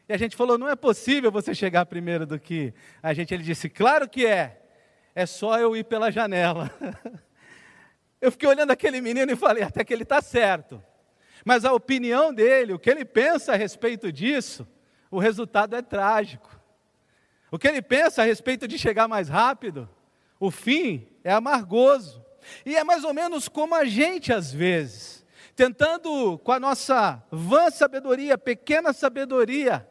E 0.08 0.14
a 0.14 0.18
gente 0.18 0.36
falou: 0.36 0.58
não 0.58 0.70
é 0.70 0.76
possível 0.76 1.32
você 1.32 1.54
chegar 1.54 1.86
primeiro 1.86 2.26
do 2.26 2.40
que 2.40 2.74
a 3.02 3.14
gente. 3.14 3.34
Ele 3.34 3.44
disse: 3.44 3.70
claro 3.70 4.10
que 4.10 4.26
é, 4.26 4.62
é 5.14 5.26
só 5.26 5.60
eu 5.60 5.76
ir 5.76 5.84
pela 5.86 6.12
janela. 6.12 6.72
Eu 8.24 8.32
fiquei 8.32 8.48
olhando 8.48 8.72
aquele 8.72 9.02
menino 9.02 9.34
e 9.34 9.36
falei, 9.36 9.64
até 9.64 9.84
que 9.84 9.94
ele 9.94 10.04
está 10.04 10.22
certo. 10.22 10.82
Mas 11.44 11.66
a 11.66 11.74
opinião 11.74 12.34
dele, 12.34 12.72
o 12.72 12.80
que 12.80 12.90
ele 12.90 13.04
pensa 13.04 13.52
a 13.52 13.58
respeito 13.58 14.14
disso, 14.14 14.66
o 15.12 15.20
resultado 15.20 15.76
é 15.76 15.82
trágico. 15.82 16.50
O 17.54 17.60
que 17.60 17.68
ele 17.68 17.84
pensa 17.84 18.24
a 18.24 18.26
respeito 18.26 18.68
de 18.68 18.80
chegar 18.80 19.08
mais 19.08 19.30
rápido, 19.30 19.88
o 20.40 20.50
fim 20.50 21.08
é 21.24 21.32
amargoso. 21.32 22.26
E 22.66 22.76
é 22.76 22.84
mais 22.84 23.04
ou 23.04 23.14
menos 23.14 23.48
como 23.48 23.76
a 23.76 23.86
gente 23.86 24.34
às 24.34 24.52
vezes, 24.52 25.24
tentando 25.56 26.40
com 26.40 26.52
a 26.52 26.60
nossa 26.60 27.24
vã 27.30 27.70
sabedoria, 27.70 28.40
pequena 28.40 28.92
sabedoria, 28.92 29.88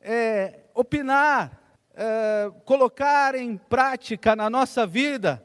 é, 0.00 0.60
opinar, 0.72 1.60
é, 1.96 2.48
colocar 2.64 3.34
em 3.34 3.56
prática 3.56 4.36
na 4.36 4.48
nossa 4.48 4.86
vida 4.86 5.44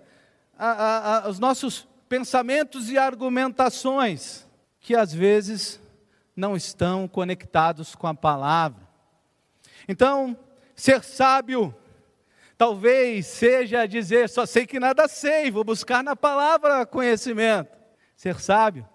a, 0.56 0.70
a, 0.70 1.18
a, 1.26 1.30
os 1.30 1.40
nossos 1.40 1.88
pensamentos 2.08 2.92
e 2.92 2.98
argumentações 3.00 4.48
que 4.80 4.96
às 4.96 5.12
vezes 5.12 5.82
não 6.36 6.56
estão 6.56 7.08
conectados 7.08 7.96
com 7.96 8.06
a 8.06 8.14
palavra. 8.14 8.88
Então, 9.88 10.38
ser 10.76 11.04
sábio 11.04 11.74
talvez 12.58 13.28
seja 13.28 13.86
dizer 13.86 14.30
só 14.30 14.46
sei 14.46 14.66
que 14.66 14.80
nada 14.80 15.08
sei, 15.08 15.52
vou 15.52 15.64
buscar 15.64 16.04
na 16.04 16.16
palavra 16.16 16.86
conhecimento. 16.86 17.76
Ser 18.16 18.40
sábio 18.40 18.88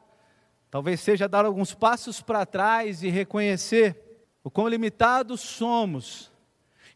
talvez 0.70 1.00
seja 1.00 1.28
dar 1.28 1.44
alguns 1.44 1.74
passos 1.74 2.20
para 2.20 2.46
trás 2.46 3.02
e 3.02 3.08
reconhecer 3.08 4.10
o 4.42 4.50
quão 4.50 4.68
limitados 4.68 5.40
somos 5.40 6.32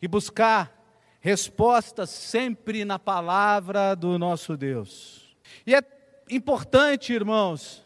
e 0.00 0.07
buscar 0.07 0.73
respostas 1.21 2.11
sempre 2.11 2.85
na 2.85 2.99
palavra 2.99 3.95
do 3.95 4.19
nosso 4.19 4.57
Deus. 4.57 5.35
E 5.67 5.75
é 5.75 5.83
importante, 6.31 7.12
irmãos, 7.12 7.85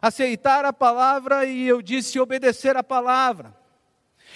aceitar 0.00 0.64
a 0.64 0.72
palavra 0.72 1.44
e 1.44 1.66
eu 1.66 1.82
disse 1.82 2.20
obedecer 2.20 2.76
a 2.76 2.84
palavra. 2.84 3.56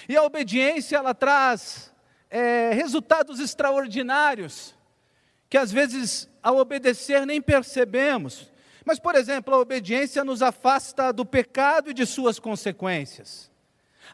E 0.09 0.15
a 0.15 0.23
obediência 0.23 0.97
ela 0.97 1.13
traz 1.13 1.90
é, 2.31 2.71
resultados 2.73 3.39
extraordinários 3.39 4.73
que 5.49 5.57
às 5.57 5.69
vezes 5.69 6.29
ao 6.41 6.57
obedecer 6.57 7.25
nem 7.25 7.41
percebemos. 7.41 8.49
Mas, 8.85 8.97
por 8.97 9.15
exemplo, 9.15 9.53
a 9.53 9.59
obediência 9.59 10.23
nos 10.23 10.41
afasta 10.41 11.11
do 11.11 11.25
pecado 11.25 11.91
e 11.91 11.93
de 11.93 12.05
suas 12.05 12.39
consequências. 12.39 13.51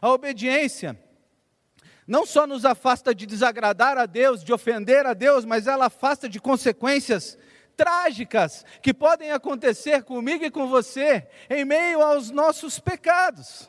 A 0.02 0.10
obediência 0.10 0.98
não 2.08 2.26
só 2.26 2.46
nos 2.46 2.64
afasta 2.64 3.14
de 3.14 3.24
desagradar 3.24 3.96
a 3.98 4.06
Deus, 4.06 4.42
de 4.42 4.52
ofender 4.52 5.06
a 5.06 5.14
Deus, 5.14 5.44
mas 5.44 5.66
ela 5.66 5.86
afasta 5.86 6.28
de 6.28 6.40
consequências 6.40 7.38
trágicas 7.76 8.64
que 8.82 8.92
podem 8.92 9.30
acontecer 9.30 10.02
comigo 10.02 10.44
e 10.44 10.50
com 10.50 10.66
você 10.66 11.28
em 11.48 11.64
meio 11.64 12.02
aos 12.02 12.30
nossos 12.30 12.80
pecados. 12.80 13.68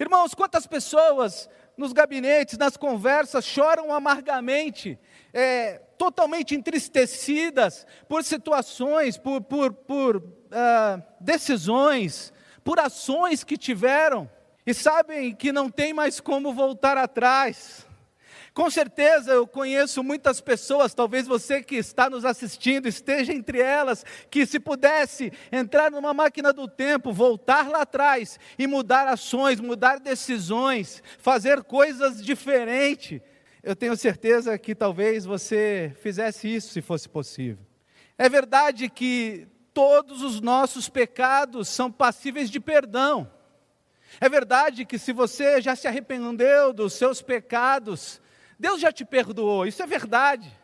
Irmãos, 0.00 0.34
quantas 0.34 0.66
pessoas 0.66 1.48
nos 1.80 1.92
gabinetes, 1.94 2.58
nas 2.58 2.76
conversas, 2.76 3.44
choram 3.44 3.92
amargamente, 3.92 4.98
é, 5.32 5.80
totalmente 5.96 6.54
entristecidas 6.54 7.86
por 8.06 8.22
situações, 8.22 9.16
por, 9.16 9.40
por, 9.40 9.72
por 9.72 10.16
uh, 10.18 11.02
decisões, 11.18 12.32
por 12.62 12.78
ações 12.78 13.42
que 13.42 13.56
tiveram, 13.56 14.30
e 14.66 14.74
sabem 14.74 15.34
que 15.34 15.50
não 15.50 15.70
tem 15.70 15.94
mais 15.94 16.20
como 16.20 16.52
voltar 16.52 16.98
atrás. 16.98 17.86
Com 18.60 18.68
certeza 18.68 19.32
eu 19.32 19.46
conheço 19.46 20.04
muitas 20.04 20.38
pessoas, 20.38 20.92
talvez 20.92 21.26
você 21.26 21.62
que 21.62 21.76
está 21.76 22.10
nos 22.10 22.26
assistindo 22.26 22.86
esteja 22.86 23.32
entre 23.32 23.58
elas, 23.58 24.04
que 24.30 24.44
se 24.44 24.60
pudesse 24.60 25.32
entrar 25.50 25.90
numa 25.90 26.12
máquina 26.12 26.52
do 26.52 26.68
tempo, 26.68 27.10
voltar 27.10 27.70
lá 27.70 27.80
atrás 27.80 28.38
e 28.58 28.66
mudar 28.66 29.08
ações, 29.08 29.60
mudar 29.60 29.98
decisões, 29.98 31.02
fazer 31.18 31.64
coisas 31.64 32.22
diferentes, 32.22 33.22
eu 33.62 33.74
tenho 33.74 33.96
certeza 33.96 34.58
que 34.58 34.74
talvez 34.74 35.24
você 35.24 35.96
fizesse 36.02 36.54
isso 36.54 36.70
se 36.70 36.82
fosse 36.82 37.08
possível. 37.08 37.64
É 38.18 38.28
verdade 38.28 38.90
que 38.90 39.48
todos 39.72 40.20
os 40.20 40.38
nossos 40.42 40.86
pecados 40.86 41.66
são 41.66 41.90
passíveis 41.90 42.50
de 42.50 42.60
perdão. 42.60 43.26
É 44.20 44.28
verdade 44.28 44.84
que 44.84 44.98
se 44.98 45.14
você 45.14 45.62
já 45.62 45.74
se 45.74 45.88
arrependeu 45.88 46.74
dos 46.74 46.92
seus 46.92 47.22
pecados, 47.22 48.20
Deus 48.60 48.78
já 48.78 48.92
te 48.92 49.06
perdoou, 49.06 49.66
isso 49.66 49.82
é 49.82 49.86
verdade. 49.86 50.54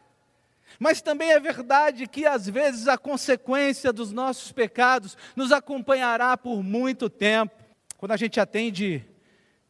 Mas 0.79 1.01
também 1.01 1.31
é 1.31 1.41
verdade 1.41 2.07
que 2.07 2.27
às 2.27 2.47
vezes 2.47 2.89
a 2.89 2.99
consequência 2.99 3.91
dos 3.91 4.13
nossos 4.13 4.53
pecados 4.53 5.17
nos 5.35 5.51
acompanhará 5.51 6.37
por 6.37 6.63
muito 6.63 7.09
tempo. 7.09 7.55
Quando 7.97 8.13
a 8.13 8.17
gente 8.19 8.39
atende 8.39 9.03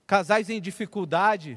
casais 0.08 0.50
em 0.50 0.60
dificuldade, 0.60 1.56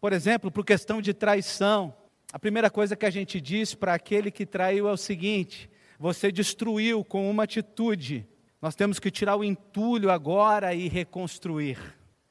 por 0.00 0.14
exemplo, 0.14 0.50
por 0.50 0.64
questão 0.64 1.02
de 1.02 1.12
traição, 1.12 1.94
a 2.32 2.38
primeira 2.38 2.70
coisa 2.70 2.96
que 2.96 3.04
a 3.04 3.10
gente 3.10 3.38
diz 3.38 3.74
para 3.74 3.92
aquele 3.92 4.30
que 4.30 4.46
traiu 4.46 4.88
é 4.88 4.92
o 4.92 4.96
seguinte: 4.96 5.68
você 5.98 6.32
destruiu 6.32 7.04
com 7.04 7.30
uma 7.30 7.42
atitude, 7.42 8.26
nós 8.62 8.74
temos 8.74 8.98
que 8.98 9.10
tirar 9.10 9.36
o 9.36 9.44
entulho 9.44 10.10
agora 10.10 10.72
e 10.72 10.88
reconstruir. 10.88 11.78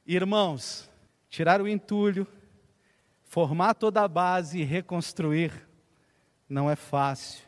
Irmãos, 0.04 0.90
tirar 1.30 1.62
o 1.62 1.68
entulho 1.68 2.26
Formar 3.26 3.74
toda 3.74 4.02
a 4.02 4.08
base 4.08 4.60
e 4.60 4.64
reconstruir 4.64 5.52
não 6.48 6.70
é 6.70 6.76
fácil. 6.76 7.44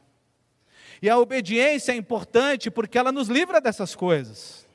E 1.01 1.09
a 1.09 1.19
obediência 1.19 1.93
é 1.93 1.97
importante 1.97 2.71
porque 2.71 2.99
ela 2.99 3.13
nos 3.13 3.29
livra 3.29 3.61
dessas 3.61 3.95
coisas. 3.95 4.67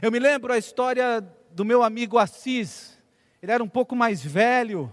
Eu 0.00 0.10
me 0.10 0.18
lembro 0.18 0.52
a 0.52 0.58
história 0.58 1.20
do 1.50 1.64
meu 1.64 1.82
amigo 1.82 2.16
Assis. 2.16 2.98
Ele 3.42 3.52
era 3.52 3.62
um 3.62 3.68
pouco 3.68 3.96
mais 3.96 4.24
velho 4.24 4.90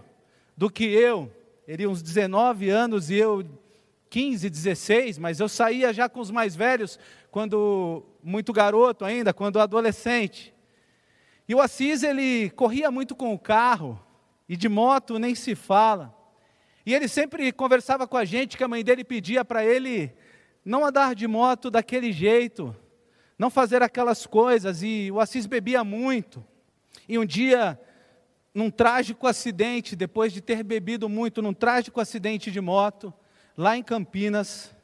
do 0.56 0.68
que 0.68 0.84
eu. 0.84 1.32
ele 1.66 1.86
uns 1.86 2.02
19 2.02 2.68
anos 2.68 3.08
e 3.08 3.14
eu 3.14 3.46
15, 4.10 4.50
16, 4.50 5.18
mas 5.18 5.38
eu 5.38 5.48
saía 5.48 5.92
já 5.92 6.08
com 6.08 6.18
os 6.18 6.32
mais 6.32 6.56
velhos, 6.56 6.98
quando 7.30 8.04
muito 8.22 8.52
garoto 8.52 9.04
ainda, 9.04 9.32
quando 9.32 9.60
adolescente. 9.60 10.52
E 11.48 11.54
o 11.54 11.60
Assis, 11.60 12.02
ele 12.02 12.50
corria 12.50 12.90
muito 12.90 13.14
com 13.14 13.32
o 13.32 13.38
carro, 13.38 13.98
e 14.50 14.56
de 14.56 14.68
moto 14.68 15.16
nem 15.16 15.32
se 15.32 15.54
fala. 15.54 16.12
E 16.84 16.92
ele 16.92 17.06
sempre 17.06 17.52
conversava 17.52 18.04
com 18.08 18.16
a 18.16 18.24
gente 18.24 18.56
que 18.56 18.64
a 18.64 18.68
mãe 18.68 18.82
dele 18.82 19.04
pedia 19.04 19.44
para 19.44 19.64
ele 19.64 20.12
não 20.64 20.84
andar 20.84 21.14
de 21.14 21.28
moto 21.28 21.70
daquele 21.70 22.10
jeito, 22.10 22.74
não 23.38 23.48
fazer 23.48 23.80
aquelas 23.80 24.26
coisas. 24.26 24.82
E 24.82 25.08
o 25.12 25.20
Assis 25.20 25.46
bebia 25.46 25.84
muito. 25.84 26.44
E 27.08 27.16
um 27.16 27.24
dia, 27.24 27.80
num 28.52 28.72
trágico 28.72 29.28
acidente, 29.28 29.94
depois 29.94 30.32
de 30.32 30.40
ter 30.40 30.64
bebido 30.64 31.08
muito, 31.08 31.40
num 31.40 31.54
trágico 31.54 32.00
acidente 32.00 32.50
de 32.50 32.60
moto, 32.60 33.14
lá 33.56 33.76
em 33.76 33.84
Campinas, 33.84 34.74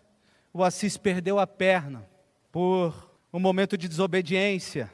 o 0.53 0.63
Assis 0.63 0.97
perdeu 0.97 1.41
a 1.41 1.47
perna 1.47 2.09
por 2.53 3.11
um 3.33 3.41
momento 3.41 3.77
de 3.77 3.89
desobediência, 3.89 4.93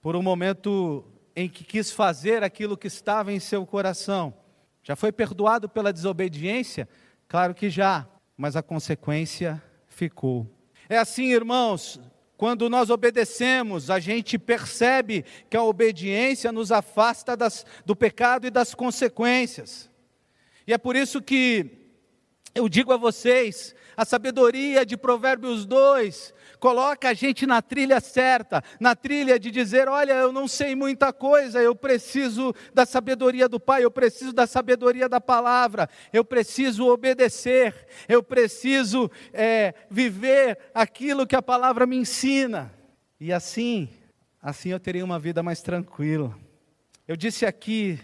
por 0.00 0.14
um 0.14 0.22
momento 0.22 1.04
em 1.40 1.48
que 1.48 1.62
quis 1.62 1.92
fazer 1.92 2.42
aquilo 2.42 2.76
que 2.76 2.88
estava 2.88 3.32
em 3.32 3.38
seu 3.38 3.64
coração. 3.64 4.34
Já 4.82 4.96
foi 4.96 5.12
perdoado 5.12 5.68
pela 5.68 5.92
desobediência? 5.92 6.88
Claro 7.28 7.54
que 7.54 7.70
já, 7.70 8.08
mas 8.36 8.56
a 8.56 8.62
consequência 8.62 9.62
ficou. 9.86 10.50
É 10.88 10.98
assim, 10.98 11.30
irmãos, 11.30 12.00
quando 12.36 12.68
nós 12.68 12.90
obedecemos, 12.90 13.88
a 13.88 14.00
gente 14.00 14.36
percebe 14.36 15.24
que 15.48 15.56
a 15.56 15.62
obediência 15.62 16.50
nos 16.50 16.72
afasta 16.72 17.36
das, 17.36 17.64
do 17.86 17.94
pecado 17.94 18.48
e 18.48 18.50
das 18.50 18.74
consequências. 18.74 19.88
E 20.66 20.72
é 20.72 20.78
por 20.78 20.96
isso 20.96 21.22
que 21.22 21.77
eu 22.58 22.68
digo 22.68 22.92
a 22.92 22.96
vocês, 22.96 23.72
a 23.96 24.04
sabedoria 24.04 24.84
de 24.84 24.96
Provérbios 24.96 25.64
2 25.64 26.34
coloca 26.58 27.08
a 27.08 27.14
gente 27.14 27.46
na 27.46 27.62
trilha 27.62 28.00
certa, 28.00 28.64
na 28.80 28.96
trilha 28.96 29.38
de 29.38 29.48
dizer: 29.48 29.88
olha, 29.88 30.14
eu 30.14 30.32
não 30.32 30.48
sei 30.48 30.74
muita 30.74 31.12
coisa, 31.12 31.62
eu 31.62 31.72
preciso 31.72 32.52
da 32.74 32.84
sabedoria 32.84 33.48
do 33.48 33.60
Pai, 33.60 33.84
eu 33.84 33.92
preciso 33.92 34.32
da 34.32 34.44
sabedoria 34.44 35.08
da 35.08 35.20
palavra, 35.20 35.88
eu 36.12 36.24
preciso 36.24 36.88
obedecer, 36.88 37.86
eu 38.08 38.24
preciso 38.24 39.08
é, 39.32 39.72
viver 39.88 40.58
aquilo 40.74 41.26
que 41.26 41.36
a 41.36 41.42
palavra 41.42 41.86
me 41.86 41.96
ensina. 41.96 42.74
E 43.20 43.32
assim, 43.32 43.88
assim 44.42 44.70
eu 44.70 44.80
teria 44.80 45.04
uma 45.04 45.18
vida 45.20 45.44
mais 45.44 45.62
tranquila. 45.62 46.36
Eu 47.06 47.16
disse 47.16 47.46
aqui, 47.46 48.00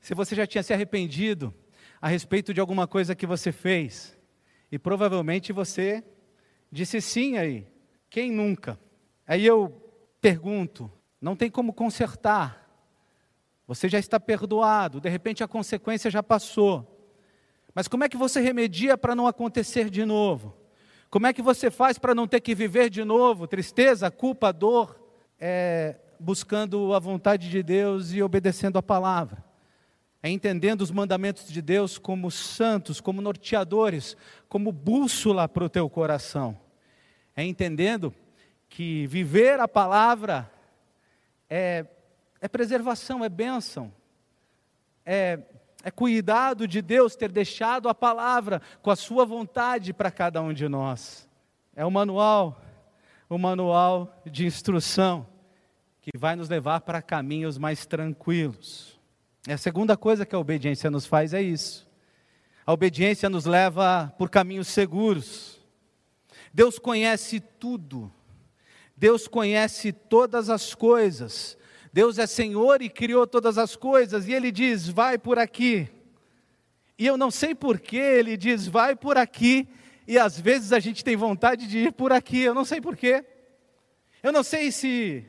se 0.00 0.14
você 0.14 0.36
já 0.36 0.46
tinha 0.46 0.62
se 0.62 0.72
arrependido 0.72 1.52
a 2.06 2.08
respeito 2.08 2.54
de 2.54 2.60
alguma 2.60 2.86
coisa 2.86 3.16
que 3.16 3.26
você 3.26 3.50
fez, 3.50 4.16
e 4.70 4.78
provavelmente 4.78 5.52
você 5.52 6.04
disse 6.70 7.00
sim 7.00 7.36
aí. 7.36 7.66
Quem 8.08 8.30
nunca? 8.30 8.78
Aí 9.26 9.44
eu 9.44 9.70
pergunto: 10.20 10.88
não 11.20 11.34
tem 11.34 11.50
como 11.50 11.72
consertar. 11.72 12.64
Você 13.66 13.88
já 13.88 13.98
está 13.98 14.20
perdoado, 14.20 15.00
de 15.00 15.08
repente 15.08 15.42
a 15.42 15.48
consequência 15.48 16.08
já 16.08 16.22
passou. 16.22 16.86
Mas 17.74 17.88
como 17.88 18.04
é 18.04 18.08
que 18.08 18.16
você 18.16 18.40
remedia 18.40 18.96
para 18.96 19.16
não 19.16 19.26
acontecer 19.26 19.90
de 19.90 20.04
novo? 20.04 20.56
Como 21.10 21.26
é 21.26 21.32
que 21.32 21.42
você 21.42 21.72
faz 21.72 21.98
para 21.98 22.14
não 22.14 22.28
ter 22.28 22.38
que 22.38 22.54
viver 22.54 22.88
de 22.88 23.02
novo? 23.02 23.48
Tristeza, 23.48 24.12
culpa, 24.12 24.52
dor? 24.52 24.96
É 25.40 25.96
buscando 26.20 26.94
a 26.94 27.00
vontade 27.00 27.50
de 27.50 27.64
Deus 27.64 28.12
e 28.12 28.22
obedecendo 28.22 28.78
a 28.78 28.82
palavra. 28.82 29.44
É 30.26 30.30
entendendo 30.30 30.82
os 30.82 30.90
mandamentos 30.90 31.48
de 31.48 31.62
Deus 31.62 31.98
como 31.98 32.30
santos, 32.30 33.00
como 33.00 33.20
norteadores, 33.20 34.16
como 34.48 34.72
bússola 34.72 35.48
para 35.48 35.64
o 35.64 35.68
teu 35.68 35.88
coração 35.88 36.58
é 37.36 37.44
entendendo 37.44 38.14
que 38.66 39.06
viver 39.06 39.60
a 39.60 39.68
palavra 39.68 40.50
é, 41.50 41.84
é 42.40 42.48
preservação, 42.48 43.22
é 43.22 43.28
bênção, 43.28 43.92
é, 45.04 45.38
é 45.84 45.90
cuidado 45.90 46.66
de 46.66 46.80
Deus 46.80 47.14
ter 47.14 47.30
deixado 47.30 47.90
a 47.90 47.94
palavra 47.94 48.62
com 48.80 48.90
a 48.90 48.96
sua 48.96 49.26
vontade 49.26 49.92
para 49.92 50.10
cada 50.10 50.40
um 50.40 50.52
de 50.52 50.66
nós. 50.66 51.28
É 51.76 51.84
o 51.84 51.90
manual, 51.90 52.60
o 53.28 53.36
manual 53.36 54.18
de 54.24 54.46
instrução 54.46 55.26
que 56.00 56.16
vai 56.16 56.34
nos 56.36 56.48
levar 56.48 56.80
para 56.80 57.02
caminhos 57.02 57.58
mais 57.58 57.84
tranquilos. 57.84 58.95
E 59.46 59.52
a 59.52 59.58
segunda 59.58 59.96
coisa 59.96 60.26
que 60.26 60.34
a 60.34 60.38
obediência 60.38 60.90
nos 60.90 61.06
faz 61.06 61.32
é 61.32 61.40
isso. 61.40 61.86
A 62.66 62.72
obediência 62.72 63.30
nos 63.30 63.44
leva 63.44 64.12
por 64.18 64.28
caminhos 64.28 64.66
seguros. 64.66 65.60
Deus 66.52 66.80
conhece 66.80 67.38
tudo. 67.38 68.12
Deus 68.96 69.28
conhece 69.28 69.92
todas 69.92 70.50
as 70.50 70.74
coisas. 70.74 71.56
Deus 71.92 72.18
é 72.18 72.26
Senhor 72.26 72.82
e 72.82 72.88
criou 72.88 73.24
todas 73.24 73.56
as 73.56 73.76
coisas. 73.76 74.26
E 74.26 74.32
Ele 74.32 74.50
diz: 74.50 74.88
vai 74.88 75.16
por 75.16 75.38
aqui. 75.38 75.88
E 76.98 77.06
eu 77.06 77.16
não 77.16 77.30
sei 77.30 77.54
porquê, 77.54 77.96
Ele 77.96 78.36
diz: 78.36 78.66
vai 78.66 78.96
por 78.96 79.16
aqui. 79.16 79.68
E 80.08 80.18
às 80.18 80.40
vezes 80.40 80.72
a 80.72 80.80
gente 80.80 81.04
tem 81.04 81.14
vontade 81.14 81.68
de 81.68 81.78
ir 81.78 81.92
por 81.92 82.12
aqui. 82.12 82.40
Eu 82.40 82.54
não 82.54 82.64
sei 82.64 82.80
porquê. 82.80 83.24
Eu 84.22 84.32
não 84.32 84.42
sei 84.42 84.72
se 84.72 85.24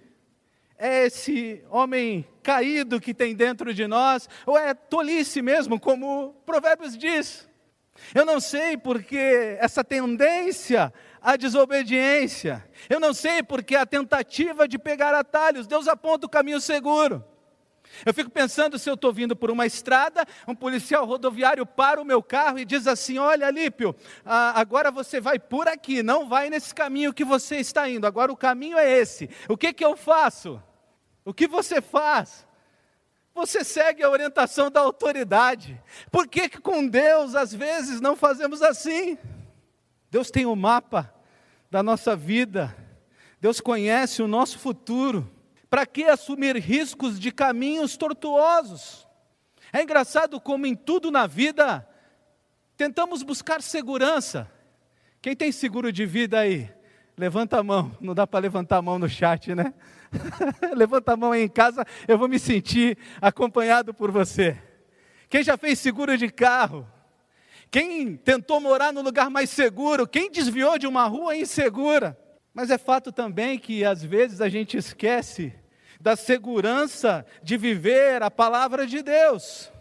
é 0.78 1.06
esse 1.06 1.64
homem 1.70 2.26
caído 2.44 3.00
que 3.00 3.14
tem 3.14 3.36
dentro 3.36 3.74
de 3.74 3.88
nós, 3.88 4.30
ou 4.46 4.58
é 4.58 4.74
tolice 4.74 5.42
mesmo, 5.42 5.80
como 5.80 6.36
Provérbios 6.46 6.98
diz. 6.98 7.48
Eu 8.14 8.26
não 8.26 8.40
sei 8.40 8.78
porque 8.78 9.58
essa 9.60 9.84
tendência 9.84 10.94
à 11.22 11.36
desobediência. 11.36 12.64
Eu 12.90 13.00
não 13.00 13.14
sei 13.14 13.42
porque 13.42 13.76
a 13.76 13.86
tentativa 13.86 14.68
de 14.68 14.78
pegar 14.78 15.14
atalhos. 15.14 15.68
Deus 15.68 15.88
aponta 15.88 16.28
o 16.28 16.30
caminho 16.30 16.62
seguro. 16.62 17.24
Eu 18.06 18.14
fico 18.14 18.30
pensando 18.30 18.78
se 18.78 18.90
eu 18.90 18.94
estou 18.94 19.12
vindo 19.12 19.36
por 19.36 19.50
uma 19.50 19.66
estrada, 19.66 20.26
um 20.48 20.54
policial 20.54 21.06
rodoviário 21.06 21.66
para 21.66 22.02
o 22.02 22.06
meu 22.06 22.22
carro 22.22 22.60
e 22.60 22.66
diz 22.66 22.86
assim: 22.86 23.18
Olha, 23.18 23.50
Lípio, 23.50 23.96
agora 24.26 24.92
você 24.92 25.20
vai 25.20 25.40
por 25.40 25.68
aqui, 25.68 26.04
não 26.04 26.28
vai 26.28 26.50
nesse 26.50 26.76
caminho 26.76 27.14
que 27.14 27.24
você 27.24 27.58
está 27.58 27.90
indo, 27.90 28.06
agora 28.06 28.32
o 28.32 28.38
caminho 28.38 28.78
é 28.78 28.90
esse. 28.90 29.30
O 29.48 29.58
que, 29.58 29.74
que 29.74 29.84
eu 29.84 29.96
faço? 29.96 30.62
O 31.28 31.34
que 31.34 31.46
você 31.46 31.82
faz? 31.82 32.48
Você 33.36 33.62
segue 33.62 34.02
a 34.02 34.10
orientação 34.10 34.72
da 34.72 34.80
autoridade. 34.80 35.78
Por 36.10 36.26
que, 36.26 36.48
que 36.48 36.62
com 36.62 36.88
Deus 36.88 37.36
às 37.36 37.54
vezes 37.54 38.00
não 38.00 38.16
fazemos 38.16 38.62
assim? 38.62 39.18
Deus 40.10 40.32
tem 40.32 40.46
o 40.46 40.54
um 40.54 40.56
mapa 40.56 41.14
da 41.70 41.84
nossa 41.84 42.16
vida, 42.16 42.74
Deus 43.42 43.60
conhece 43.60 44.22
o 44.22 44.28
nosso 44.28 44.58
futuro. 44.58 45.30
Para 45.70 45.86
que 45.86 46.06
assumir 46.06 46.56
riscos 46.56 47.20
de 47.20 47.30
caminhos 47.30 47.98
tortuosos? 47.98 49.06
É 49.74 49.84
engraçado 49.84 50.40
como 50.40 50.66
em 50.66 50.76
tudo 50.76 51.12
na 51.12 51.28
vida 51.28 51.86
tentamos 52.78 53.22
buscar 53.22 53.62
segurança. 53.62 54.50
Quem 55.22 55.36
tem 55.36 55.52
seguro 55.52 55.92
de 55.92 56.06
vida 56.06 56.40
aí? 56.40 56.74
Levanta 57.18 57.60
a 57.60 57.64
mão. 57.64 57.92
Não 58.00 58.16
dá 58.16 58.26
para 58.26 58.40
levantar 58.40 58.78
a 58.78 58.82
mão 58.82 58.98
no 58.98 59.10
chat, 59.10 59.54
né? 59.54 59.74
Levanta 60.76 61.14
a 61.14 61.18
mão 61.18 61.32
aí 61.32 61.44
em 61.44 61.50
casa, 61.50 61.86
eu 62.08 62.18
vou 62.18 62.28
me 62.28 62.40
sentir 62.40 62.98
acompanhado 63.22 63.94
por 63.94 64.12
você. 64.12 64.58
Quem 65.30 65.44
já 65.44 65.58
fez 65.58 65.80
seguro 65.80 66.18
de 66.18 66.30
carro? 66.30 66.88
Quem 67.70 68.16
tentou 68.16 68.62
morar 68.62 68.94
no 68.94 69.02
lugar 69.02 69.30
mais 69.30 69.50
seguro? 69.50 70.08
Quem 70.08 70.32
desviou 70.32 70.78
de 70.78 70.88
uma 70.88 71.06
rua 71.06 71.36
insegura? 71.36 72.18
Mas 72.54 72.72
é 72.72 72.78
fato 72.78 73.12
também 73.12 73.60
que 73.60 73.84
às 73.84 74.04
vezes 74.04 74.42
a 74.42 74.50
gente 74.50 74.78
esquece 74.78 75.54
da 76.00 76.16
segurança 76.16 77.26
de 77.44 77.58
viver 77.58 78.24
a 78.24 78.32
palavra 78.32 78.88
de 78.88 79.02
Deus. 79.02 79.72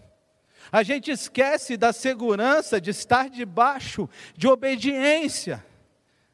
A 0.72 0.82
gente 0.82 1.10
esquece 1.10 1.76
da 1.76 1.92
segurança 1.92 2.80
de 2.80 2.90
estar 2.90 3.30
debaixo 3.30 4.08
de 4.36 4.48
obediência. 4.48 5.64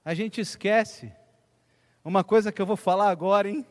A 0.05 0.15
gente 0.15 0.41
esquece 0.41 1.13
uma 2.05 2.25
coisa 2.25 2.51
que 2.51 2.61
eu 2.61 2.67
vou 2.67 2.77
falar 2.77 3.11
agora, 3.11 3.49
hein? 3.49 3.67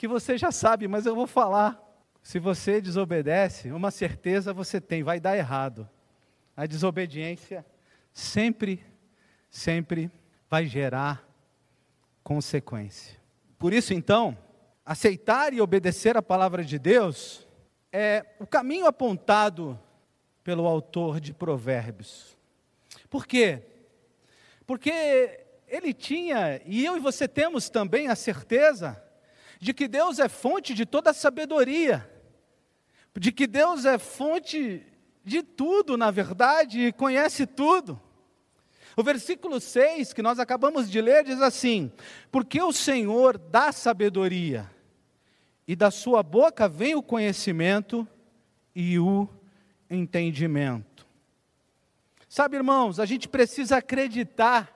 Que 0.00 0.08
você 0.08 0.38
já 0.38 0.50
sabe, 0.50 0.88
mas 0.88 1.04
eu 1.04 1.14
vou 1.14 1.26
falar. 1.26 1.78
Se 2.22 2.38
você 2.38 2.80
desobedece, 2.80 3.70
uma 3.70 3.90
certeza 3.90 4.50
você 4.50 4.80
tem, 4.80 5.02
vai 5.02 5.20
dar 5.20 5.36
errado. 5.36 5.86
A 6.56 6.64
desobediência 6.64 7.66
sempre, 8.10 8.82
sempre 9.50 10.10
vai 10.48 10.64
gerar 10.64 11.22
consequência. 12.24 13.14
Por 13.58 13.74
isso, 13.74 13.92
então, 13.92 14.38
aceitar 14.86 15.52
e 15.52 15.60
obedecer 15.60 16.16
a 16.16 16.22
palavra 16.22 16.64
de 16.64 16.78
Deus 16.78 17.46
é 17.92 18.24
o 18.38 18.46
caminho 18.46 18.86
apontado 18.86 19.78
pelo 20.42 20.66
autor 20.66 21.20
de 21.20 21.34
Provérbios. 21.34 22.38
Por 23.10 23.26
quê? 23.26 23.62
Porque 24.66 25.44
ele 25.68 25.92
tinha, 25.92 26.58
e 26.64 26.86
eu 26.86 26.96
e 26.96 27.00
você 27.00 27.28
temos 27.28 27.68
também 27.68 28.08
a 28.08 28.16
certeza, 28.16 29.09
de 29.60 29.74
que 29.74 29.86
Deus 29.86 30.18
é 30.18 30.28
fonte 30.28 30.72
de 30.72 30.86
toda 30.86 31.12
sabedoria, 31.12 32.10
de 33.16 33.30
que 33.30 33.46
Deus 33.46 33.84
é 33.84 33.98
fonte 33.98 34.82
de 35.22 35.42
tudo, 35.42 35.98
na 35.98 36.10
verdade, 36.10 36.86
e 36.86 36.92
conhece 36.92 37.46
tudo. 37.46 38.00
O 38.96 39.02
versículo 39.02 39.60
6 39.60 40.14
que 40.14 40.22
nós 40.22 40.38
acabamos 40.38 40.90
de 40.90 41.00
ler 41.00 41.24
diz 41.24 41.42
assim: 41.42 41.92
Porque 42.30 42.60
o 42.62 42.72
Senhor 42.72 43.36
dá 43.36 43.70
sabedoria, 43.70 44.68
e 45.68 45.76
da 45.76 45.90
sua 45.90 46.22
boca 46.22 46.66
vem 46.66 46.94
o 46.94 47.02
conhecimento 47.02 48.08
e 48.74 48.98
o 48.98 49.28
entendimento. 49.90 51.06
Sabe, 52.28 52.56
irmãos, 52.56 52.98
a 52.98 53.04
gente 53.04 53.28
precisa 53.28 53.76
acreditar 53.76 54.74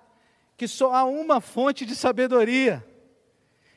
que 0.56 0.68
só 0.68 0.94
há 0.94 1.04
uma 1.04 1.40
fonte 1.40 1.86
de 1.86 1.96
sabedoria, 1.96 2.84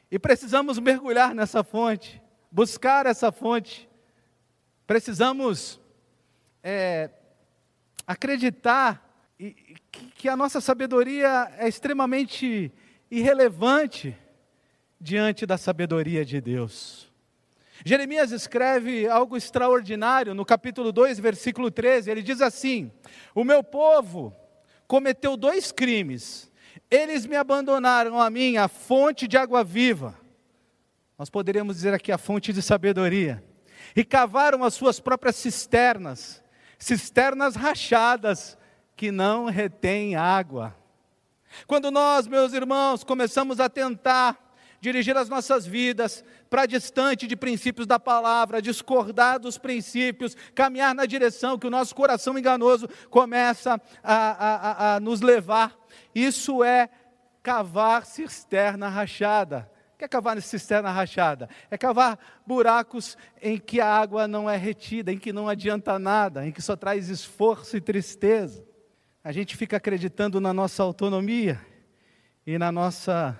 e 0.09 0.17
precisamos 0.17 0.79
mergulhar 0.79 1.35
nessa 1.35 1.63
fonte, 1.63 2.21
buscar 2.51 3.05
essa 3.05 3.31
fonte, 3.31 3.87
precisamos 4.85 5.79
é, 6.63 7.09
acreditar 8.05 9.03
que 10.15 10.29
a 10.29 10.35
nossa 10.35 10.61
sabedoria 10.61 11.51
é 11.57 11.67
extremamente 11.67 12.71
irrelevante 13.11 14.17
diante 14.99 15.45
da 15.45 15.57
sabedoria 15.57 16.25
de 16.25 16.41
Deus. 16.41 17.07
Jeremias 17.85 18.31
escreve 18.31 19.07
algo 19.07 19.37
extraordinário 19.37 20.33
no 20.33 20.43
capítulo 20.43 20.91
2, 20.91 21.19
versículo 21.19 21.69
13. 21.69 22.09
Ele 22.09 22.23
diz 22.23 22.41
assim: 22.41 22.91
O 23.35 23.43
meu 23.43 23.63
povo 23.63 24.35
cometeu 24.87 25.37
dois 25.37 25.71
crimes. 25.71 26.51
Eles 26.89 27.25
me 27.25 27.35
abandonaram 27.35 28.19
a 28.19 28.29
mim, 28.29 28.57
a 28.57 28.67
fonte 28.67 29.27
de 29.27 29.37
água 29.37 29.63
viva. 29.63 30.17
Nós 31.17 31.29
poderíamos 31.29 31.75
dizer 31.75 31.93
aqui 31.93 32.11
a 32.11 32.17
fonte 32.17 32.53
de 32.53 32.61
sabedoria. 32.61 33.43
E 33.95 34.03
cavaram 34.03 34.63
as 34.63 34.73
suas 34.73 34.99
próprias 34.99 35.35
cisternas, 35.35 36.43
cisternas 36.77 37.55
rachadas, 37.55 38.57
que 38.95 39.11
não 39.11 39.45
retém 39.45 40.15
água. 40.15 40.75
Quando 41.65 41.91
nós, 41.91 42.27
meus 42.27 42.53
irmãos, 42.53 43.03
começamos 43.03 43.59
a 43.59 43.69
tentar 43.69 44.46
dirigir 44.79 45.15
as 45.17 45.29
nossas 45.29 45.65
vidas 45.65 46.23
para 46.49 46.65
distante 46.65 47.27
de 47.27 47.35
princípios 47.35 47.87
da 47.87 47.99
palavra, 47.99 48.61
discordar 48.61 49.39
dos 49.39 49.57
princípios, 49.57 50.35
caminhar 50.53 50.93
na 50.93 51.05
direção 51.05 51.57
que 51.57 51.67
o 51.67 51.71
nosso 51.71 51.95
coração 51.95 52.37
enganoso 52.37 52.87
começa 53.09 53.81
a, 54.03 54.13
a, 54.13 54.95
a 54.95 54.99
nos 54.99 55.21
levar, 55.21 55.77
isso 56.13 56.63
é 56.63 56.89
cavar 57.41 58.05
cisterna 58.05 58.89
rachada. 58.89 59.69
O 59.93 59.97
que 59.97 60.05
é 60.05 60.07
cavar 60.07 60.39
cisterna 60.41 60.91
rachada? 60.91 61.49
É 61.71 61.77
cavar 61.77 62.19
buracos 62.45 63.17
em 63.41 63.57
que 63.57 63.81
a 63.81 63.87
água 63.87 64.27
não 64.27 64.47
é 64.47 64.55
retida, 64.55 65.11
em 65.11 65.17
que 65.17 65.33
não 65.33 65.49
adianta 65.49 65.97
nada, 65.97 66.45
em 66.45 66.51
que 66.51 66.61
só 66.61 66.75
traz 66.75 67.09
esforço 67.09 67.75
e 67.75 67.81
tristeza 67.81 68.67
a 69.27 69.31
gente 69.33 69.57
fica 69.57 69.75
acreditando 69.75 70.39
na 70.39 70.53
nossa 70.53 70.81
autonomia 70.81 71.59
e 72.45 72.57
na 72.57 72.71
nossa 72.71 73.37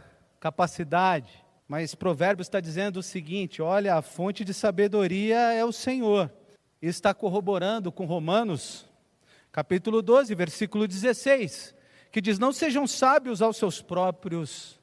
capacidade. 0.48 1.44
Mas 1.68 1.94
Provérbios 1.94 2.48
está 2.48 2.60
dizendo 2.60 2.98
o 2.98 3.04
seguinte: 3.04 3.62
olha, 3.62 3.96
a 3.96 4.02
fonte 4.02 4.46
de 4.46 4.54
sabedoria 4.54 5.38
é 5.54 5.64
o 5.66 5.72
Senhor. 5.72 6.32
Está 6.82 7.14
corroborando 7.14 7.92
com 7.92 8.06
Romanos, 8.06 8.88
capítulo 9.52 10.02
12, 10.02 10.34
versículo 10.36 10.88
16, 10.88 11.76
que 12.12 12.22
diz: 12.22 12.40
Não 12.40 12.54
sejam 12.54 12.88
sábios 12.88 13.42
aos 13.42 13.58
seus 13.58 13.82
próprios 13.82 14.80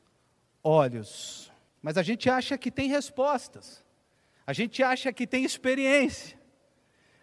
olhos. 0.63 1.51
Mas 1.81 1.97
a 1.97 2.03
gente 2.03 2.29
acha 2.29 2.59
que 2.59 2.71
tem 2.71 2.89
respostas, 2.89 3.83
a 4.47 4.53
gente 4.53 4.83
acha 4.83 5.13
que 5.13 5.27
tem 5.27 5.45
experiência, 5.45 6.39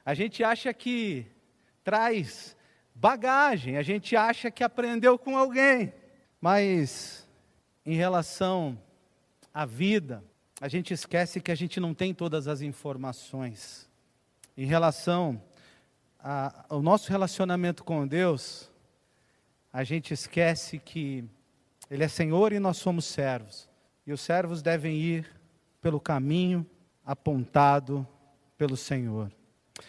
a 0.05 0.13
gente 0.13 0.43
acha 0.43 0.73
que 0.73 1.27
traz 1.83 2.55
bagagem, 2.93 3.77
a 3.77 3.81
gente 3.83 4.15
acha 4.15 4.49
que 4.51 4.63
aprendeu 4.63 5.17
com 5.17 5.35
alguém, 5.35 5.93
mas 6.39 7.20
em 7.85 7.95
relação 7.95 8.77
à 9.53 9.65
vida, 9.65 10.23
a 10.59 10.67
gente 10.67 10.93
esquece 10.93 11.41
que 11.41 11.51
a 11.51 11.55
gente 11.55 11.79
não 11.79 11.93
tem 11.93 12.13
todas 12.13 12.47
as 12.47 12.61
informações. 12.61 13.89
Em 14.55 14.65
relação 14.65 15.41
a, 16.19 16.65
ao 16.69 16.81
nosso 16.81 17.09
relacionamento 17.09 17.83
com 17.83 18.07
Deus, 18.07 18.69
a 19.73 19.83
gente 19.83 20.13
esquece 20.13 20.77
que 20.77 21.23
Ele 21.89 22.03
é 22.03 22.07
Senhor 22.07 22.53
e 22.53 22.59
nós 22.59 22.77
somos 22.77 23.05
servos. 23.05 23.67
E 24.05 24.13
os 24.13 24.21
servos 24.21 24.61
devem 24.61 24.95
ir 24.95 25.27
pelo 25.81 25.99
caminho 25.99 26.65
apontado 27.03 28.07
pelo 28.57 28.77
Senhor. 28.77 29.31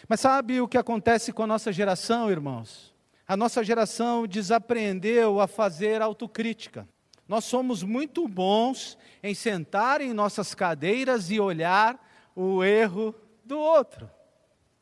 Mas 0.07 0.19
sabe 0.19 0.59
o 0.59 0.67
que 0.67 0.77
acontece 0.77 1.31
com 1.31 1.43
a 1.43 1.47
nossa 1.47 1.71
geração, 1.71 2.31
irmãos? 2.31 2.93
A 3.27 3.37
nossa 3.37 3.63
geração 3.63 4.25
desaprendeu 4.25 5.39
a 5.39 5.47
fazer 5.47 6.01
autocrítica. 6.01 6.87
Nós 7.27 7.45
somos 7.45 7.83
muito 7.83 8.27
bons 8.27 8.97
em 9.21 9.33
sentar 9.33 10.01
em 10.01 10.13
nossas 10.13 10.53
cadeiras 10.53 11.31
e 11.31 11.39
olhar 11.39 11.99
o 12.35 12.63
erro 12.63 13.15
do 13.43 13.57
outro. 13.57 14.09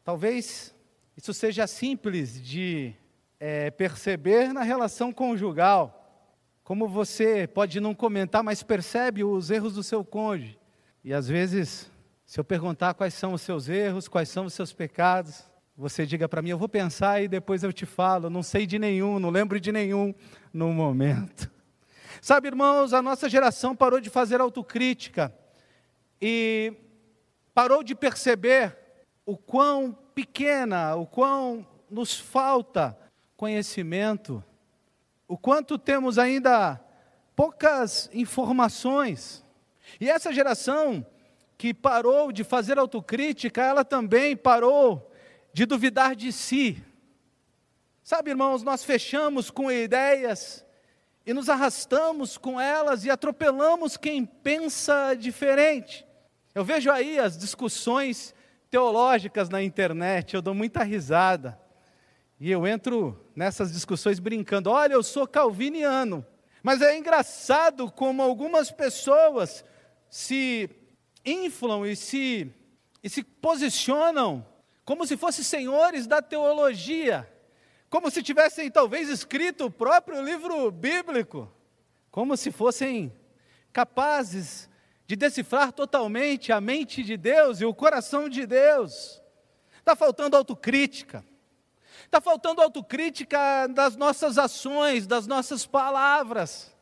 Talvez 0.03 0.73
isso 1.15 1.33
seja 1.33 1.67
simples 1.67 2.41
de 2.41 2.93
é, 3.39 3.69
perceber 3.69 4.53
na 4.53 4.63
relação 4.63 5.11
conjugal. 5.11 5.97
Como 6.63 6.87
você 6.87 7.47
pode 7.47 7.79
não 7.79 7.93
comentar, 7.93 8.43
mas 8.43 8.63
percebe 8.63 9.23
os 9.23 9.51
erros 9.51 9.73
do 9.73 9.83
seu 9.83 10.03
cônjuge. 10.03 10.57
E 11.03 11.13
às 11.13 11.27
vezes, 11.27 11.91
se 12.25 12.39
eu 12.39 12.43
perguntar 12.43 12.93
quais 12.93 13.13
são 13.13 13.33
os 13.33 13.41
seus 13.41 13.67
erros, 13.67 14.07
quais 14.07 14.29
são 14.29 14.45
os 14.45 14.53
seus 14.53 14.71
pecados, 14.71 15.43
você 15.75 16.05
diga 16.05 16.29
para 16.29 16.41
mim, 16.41 16.49
eu 16.49 16.57
vou 16.57 16.69
pensar 16.69 17.21
e 17.21 17.27
depois 17.27 17.63
eu 17.63 17.73
te 17.73 17.85
falo, 17.85 18.29
não 18.29 18.43
sei 18.43 18.65
de 18.65 18.77
nenhum, 18.77 19.19
não 19.19 19.29
lembro 19.29 19.59
de 19.59 19.71
nenhum 19.71 20.13
no 20.53 20.71
momento. 20.71 21.51
Sabe, 22.23 22.49
irmãos, 22.49 22.93
a 22.93 23.01
nossa 23.01 23.27
geração 23.27 23.75
parou 23.75 23.99
de 23.99 24.07
fazer 24.07 24.39
autocrítica 24.39 25.35
e 26.21 26.71
parou 27.51 27.81
de 27.81 27.95
perceber 27.95 28.77
o 29.25 29.35
quão 29.35 29.91
pequena, 30.13 30.95
o 30.95 31.07
quão 31.07 31.65
nos 31.89 32.19
falta 32.19 32.95
conhecimento, 33.35 34.43
o 35.27 35.35
quanto 35.35 35.79
temos 35.79 36.19
ainda 36.19 36.79
poucas 37.35 38.07
informações. 38.13 39.43
E 39.99 40.07
essa 40.07 40.31
geração 40.31 41.03
que 41.57 41.73
parou 41.73 42.31
de 42.31 42.43
fazer 42.43 42.77
autocrítica, 42.77 43.63
ela 43.63 43.83
também 43.83 44.37
parou 44.37 45.11
de 45.51 45.65
duvidar 45.65 46.15
de 46.15 46.31
si. 46.31 46.83
Sabe, 48.03 48.29
irmãos, 48.29 48.61
nós 48.61 48.83
fechamos 48.83 49.49
com 49.49 49.71
ideias 49.71 50.63
e 51.25 51.33
nos 51.33 51.49
arrastamos 51.49 52.37
com 52.37 52.59
elas 52.59 53.05
e 53.05 53.09
atropelamos 53.09 53.97
quem 53.97 54.25
pensa 54.25 55.13
diferente. 55.13 56.05
Eu 56.53 56.65
vejo 56.65 56.91
aí 56.91 57.19
as 57.19 57.37
discussões 57.37 58.33
teológicas 58.69 59.49
na 59.49 59.61
internet, 59.61 60.33
eu 60.33 60.41
dou 60.41 60.53
muita 60.53 60.83
risada. 60.83 61.59
E 62.39 62.49
eu 62.49 62.65
entro 62.65 63.23
nessas 63.35 63.71
discussões 63.71 64.19
brincando: 64.19 64.69
olha, 64.69 64.93
eu 64.93 65.03
sou 65.03 65.27
calviniano. 65.27 66.25
Mas 66.63 66.81
é 66.81 66.97
engraçado 66.97 67.91
como 67.91 68.21
algumas 68.21 68.71
pessoas 68.71 69.63
se 70.09 70.69
inflam 71.25 71.85
e 71.85 71.95
se, 71.95 72.51
e 73.03 73.09
se 73.09 73.23
posicionam 73.23 74.45
como 74.83 75.05
se 75.05 75.15
fossem 75.15 75.43
senhores 75.43 76.07
da 76.07 76.21
teologia, 76.21 77.31
como 77.91 78.09
se 78.09 78.23
tivessem 78.23 78.71
talvez 78.71 79.09
escrito 79.09 79.65
o 79.65 79.69
próprio 79.69 80.23
livro 80.23 80.71
bíblico, 80.71 81.51
como 82.09 82.37
se 82.37 82.49
fossem 82.49 83.13
capazes 83.73 84.69
de 85.05 85.17
decifrar 85.17 85.73
totalmente 85.73 86.53
a 86.53 86.61
mente 86.61 87.03
de 87.03 87.17
Deus 87.17 87.59
e 87.59 87.65
o 87.65 87.73
coração 87.73 88.29
de 88.29 88.47
Deus. 88.47 89.21
Está 89.77 89.93
faltando 89.93 90.37
autocrítica. 90.37 91.25
Está 92.05 92.21
faltando 92.21 92.61
autocrítica 92.61 93.67
das 93.67 93.97
nossas 93.97 94.37
ações, 94.37 95.05
das 95.05 95.27
nossas 95.27 95.65
palavras. 95.65 96.73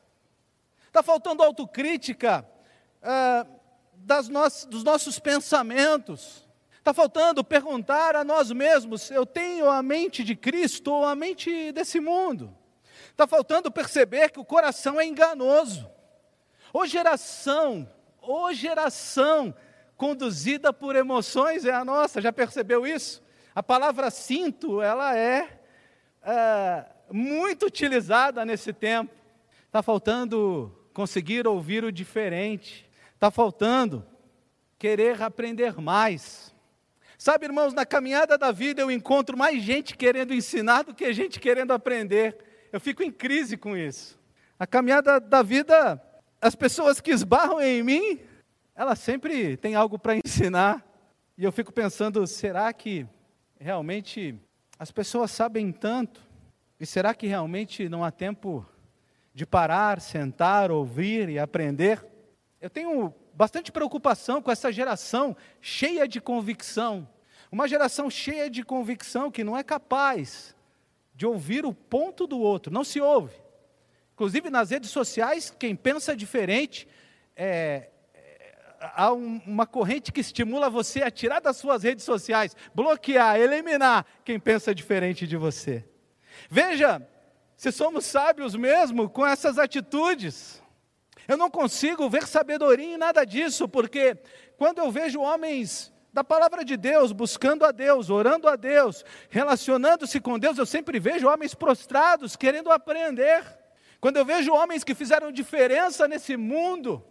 Está 0.86 1.02
faltando 1.02 1.41
autocrítica 1.41 2.48
ah, 3.02 3.48
das 3.95 4.30
dos 4.65 4.84
nossos 4.84 5.17
pensamentos. 5.17 6.48
Está 6.80 6.94
faltando 6.94 7.44
perguntar 7.44 8.15
a 8.15 8.24
nós 8.24 8.52
mesmos: 8.52 9.12
eu 9.12 9.26
tenho 9.26 9.70
a 9.70 9.84
mente 9.84 10.24
de 10.24 10.36
Cristo 10.36 10.92
ou 10.92 11.06
a 11.06 11.15
mente 11.15 11.72
desse 11.72 12.00
mundo? 12.00 12.56
Está 13.12 13.28
faltando 13.28 13.70
perceber 13.70 14.32
que 14.32 14.39
o 14.39 14.46
coração 14.46 15.00
é 15.00 15.06
enganoso. 15.06 15.89
Ô 16.74 16.86
geração, 16.86 17.89
ô 18.22 18.52
geração 18.54 19.54
conduzida 19.98 20.72
por 20.72 20.96
emoções 20.96 21.65
é 21.65 21.74
a 21.74 21.84
nossa, 21.84 22.22
já 22.22 22.32
percebeu 22.32 22.88
isso? 22.88 23.22
A 23.54 23.62
palavra 23.62 24.10
sinto, 24.10 24.82
ela 24.82 25.18
é, 25.18 25.60
é 26.24 26.86
muito 27.12 27.65
utilizada 27.65 28.46
nesse 28.46 28.72
tempo. 28.72 29.13
Está 29.65 29.84
faltando 29.84 30.74
conseguir 30.94 31.46
ouvir 31.46 31.84
o 31.84 31.92
diferente. 31.92 32.89
Está 33.13 33.30
faltando 33.30 34.06
querer 34.78 35.22
aprender 35.22 35.80
mais. 35.82 36.56
Sabe, 37.21 37.47
irmãos, 37.47 37.73
na 37.73 37.86
caminhada 37.86 38.38
da 38.38 38.49
vida 38.49 38.82
eu 38.82 38.89
encontro 38.89 39.38
mais 39.38 39.62
gente 39.62 39.97
querendo 39.97 40.34
ensinar 40.34 40.84
do 40.84 40.95
que 40.95 41.12
gente 41.12 41.38
querendo 41.38 41.73
aprender. 41.73 42.38
Eu 42.71 42.79
fico 42.79 43.03
em 43.03 43.12
crise 43.12 43.58
com 43.58 43.75
isso. 43.75 44.17
A 44.58 44.65
caminhada 44.65 45.19
da 45.19 45.43
vida, 45.43 46.01
as 46.39 46.55
pessoas 46.55 47.01
que 47.01 47.12
esbarram 47.12 47.60
em 47.60 47.84
mim, 47.84 48.21
elas 48.73 48.99
sempre 48.99 49.58
têm 49.58 49.75
algo 49.75 49.99
para 49.99 50.15
ensinar. 50.15 50.82
E 51.38 51.43
eu 51.43 51.51
fico 51.51 51.73
pensando, 51.73 52.25
será 52.25 52.71
que 52.71 53.05
realmente 53.60 54.39
as 54.79 54.89
pessoas 54.89 55.29
sabem 55.29 55.73
tanto? 55.73 56.21
E 56.79 56.86
será 56.86 57.13
que 57.13 57.27
realmente 57.27 57.89
não 57.89 58.01
há 58.01 58.12
tempo 58.12 58.65
de 59.34 59.45
parar, 59.45 59.99
sentar, 59.99 60.71
ouvir 60.71 61.27
e 61.27 61.38
aprender? 61.38 62.01
Eu 62.62 62.69
tenho 62.69 63.13
bastante 63.39 63.71
preocupação 63.71 64.41
com 64.41 64.52
essa 64.52 64.69
geração 64.69 65.34
cheia 65.62 66.06
de 66.06 66.19
convicção. 66.19 67.08
Uma 67.49 67.69
geração 67.69 68.10
cheia 68.10 68.49
de 68.49 68.63
convicção 68.63 69.32
que 69.32 69.45
não 69.45 69.58
é 69.58 69.63
capaz 69.63 70.54
de 71.15 71.25
ouvir 71.25 71.65
o 71.65 71.73
ponto 71.73 72.28
do 72.28 72.38
outro, 72.38 72.69
não 72.69 72.84
se 72.84 72.99
ouve. 72.99 73.34
Inclusive 74.13 74.49
nas 74.49 74.71
redes 74.71 74.89
sociais, 74.89 75.56
quem 75.58 75.73
pensa 75.73 76.13
diferente, 76.17 76.86
é, 77.34 77.88
é, 78.13 78.58
há 78.93 79.13
um, 79.13 79.41
uma 79.45 79.65
corrente 79.65 80.12
que 80.12 80.19
estimula 80.19 80.69
você 80.69 81.02
a 81.02 81.10
tirar 81.10 81.39
das 81.39 81.56
suas 81.56 81.84
redes 81.84 82.04
sociais, 82.04 82.58
bloquear, 82.75 83.39
eliminar 83.39 84.06
quem 84.25 84.38
pensa 84.38 84.75
diferente 84.75 85.25
de 85.25 85.38
você. 85.38 85.86
Veja, 86.49 87.02
se 87.56 87.71
somos 87.71 88.04
sábios 88.04 88.54
mesmo 88.54 89.10
com 89.10 89.25
essas 89.25 89.58
atitudes. 89.58 90.62
Eu 91.30 91.38
não 91.38 91.48
consigo 91.48 92.10
ver 92.10 92.26
sabedoria 92.26 92.96
em 92.96 92.98
nada 92.98 93.24
disso, 93.24 93.70
porque 93.70 94.18
quando 94.58 94.80
eu 94.80 94.89
vejo 94.89 95.22
homens 95.22 95.94
da 96.12 96.24
palavra 96.24 96.65
de 96.65 96.76
Deus, 96.76 97.12
buscando 97.12 97.63
a 97.63 97.72
Deus, 97.72 98.10
orando 98.10 98.50
a 98.50 98.56
Deus, 98.56 99.06
relacionando-se 99.30 100.20
com 100.20 100.39
Deus, 100.39 100.58
eu 100.58 100.65
sempre 100.65 101.00
vejo 101.00 101.30
homens 101.30 101.54
prostrados, 101.54 102.36
querendo 102.36 102.72
aprender. 102.72 103.44
Quando 104.02 104.18
eu 104.18 104.26
vejo 104.26 104.52
homens 104.52 104.84
que 104.84 104.96
fizeram 104.96 105.32
diferença 105.32 106.08
nesse 106.08 106.36
mundo, 106.36 107.06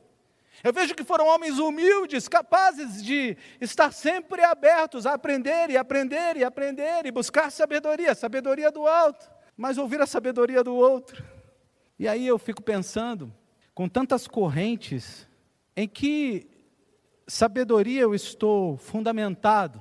eu 0.65 0.73
vejo 0.73 0.97
que 0.97 1.05
foram 1.05 1.29
homens 1.29 1.61
humildes, 1.61 2.27
capazes 2.27 3.01
de 3.01 3.37
estar 3.61 3.93
sempre 3.93 4.43
abertos 4.43 5.07
a 5.07 5.15
aprender 5.15 5.71
e 5.71 5.77
aprender 5.77 6.37
e 6.37 6.43
aprender 6.43 7.07
e 7.07 7.13
buscar 7.13 7.53
sabedoria, 7.53 8.17
sabedoria 8.17 8.73
do 8.73 8.85
alto, 8.85 9.31
mas 9.57 9.79
ouvir 9.79 10.01
a 10.01 10.07
sabedoria 10.07 10.65
do 10.65 10.75
outro. 10.75 11.25
E 11.97 12.09
aí 12.09 12.27
eu 12.27 12.37
fico 12.37 12.61
pensando, 12.61 13.33
com 13.79 13.89
tantas 13.89 14.27
correntes, 14.27 15.29
em 15.77 15.87
que 15.87 16.51
sabedoria 17.29 18.01
eu 18.01 18.13
estou 18.13 18.77
fundamentado 18.77 19.81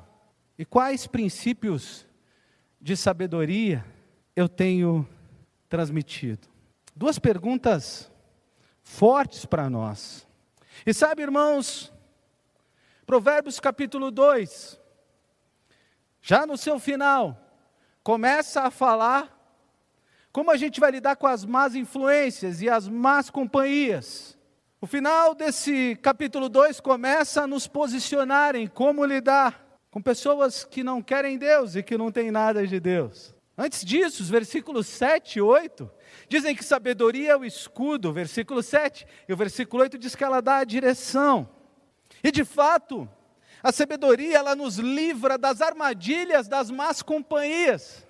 e 0.56 0.64
quais 0.64 1.08
princípios 1.08 2.06
de 2.80 2.96
sabedoria 2.96 3.84
eu 4.36 4.48
tenho 4.48 5.10
transmitido? 5.68 6.48
Duas 6.96 7.18
perguntas 7.18 8.12
fortes 8.84 9.46
para 9.46 9.68
nós. 9.68 10.28
E 10.86 10.94
sabe, 10.94 11.24
irmãos, 11.24 11.92
Provérbios 13.04 13.60
capítulo 13.60 14.12
2, 14.12 14.80
já 16.22 16.46
no 16.46 16.56
seu 16.56 16.78
final, 16.78 17.36
começa 18.04 18.62
a 18.62 18.70
falar 18.70 19.37
como 20.38 20.52
a 20.52 20.56
gente 20.56 20.80
vai 20.80 20.92
lidar 20.92 21.16
com 21.16 21.26
as 21.26 21.44
más 21.44 21.74
influências 21.74 22.62
e 22.62 22.70
as 22.70 22.88
más 22.88 23.28
companhias? 23.28 24.38
O 24.80 24.86
final 24.86 25.34
desse 25.34 25.98
capítulo 26.00 26.48
2 26.48 26.80
começa 26.80 27.42
a 27.42 27.48
nos 27.48 27.66
posicionar 27.66 28.56
em 28.56 28.68
como 28.68 29.04
lidar 29.04 29.80
com 29.90 30.00
pessoas 30.00 30.64
que 30.64 30.84
não 30.84 31.02
querem 31.02 31.40
Deus 31.40 31.76
e 31.76 31.82
que 31.82 31.98
não 31.98 32.12
têm 32.12 32.30
nada 32.30 32.68
de 32.68 32.80
Deus. 32.80 33.34
Antes 33.58 33.84
disso, 33.84 34.22
os 34.22 34.30
versículos 34.30 34.86
7 34.86 35.40
e 35.40 35.42
8 35.42 35.90
dizem 36.30 36.56
que 36.56 36.64
sabedoria 36.64 37.32
é 37.32 37.36
o 37.36 37.44
escudo, 37.44 38.14
versículo 38.14 38.62
7, 38.62 39.08
e 39.28 39.34
o 39.34 39.36
versículo 39.36 39.82
8 39.82 39.98
diz 39.98 40.16
que 40.16 40.24
ela 40.24 40.40
dá 40.40 40.58
a 40.58 40.64
direção. 40.64 41.50
E 42.24 42.30
de 42.30 42.46
fato, 42.46 43.10
a 43.64 43.72
sabedoria 43.72 44.38
ela 44.38 44.56
nos 44.56 44.78
livra 44.78 45.36
das 45.36 45.62
armadilhas 45.62 46.48
das 46.48 46.70
más 46.70 47.02
companhias. 47.02 48.07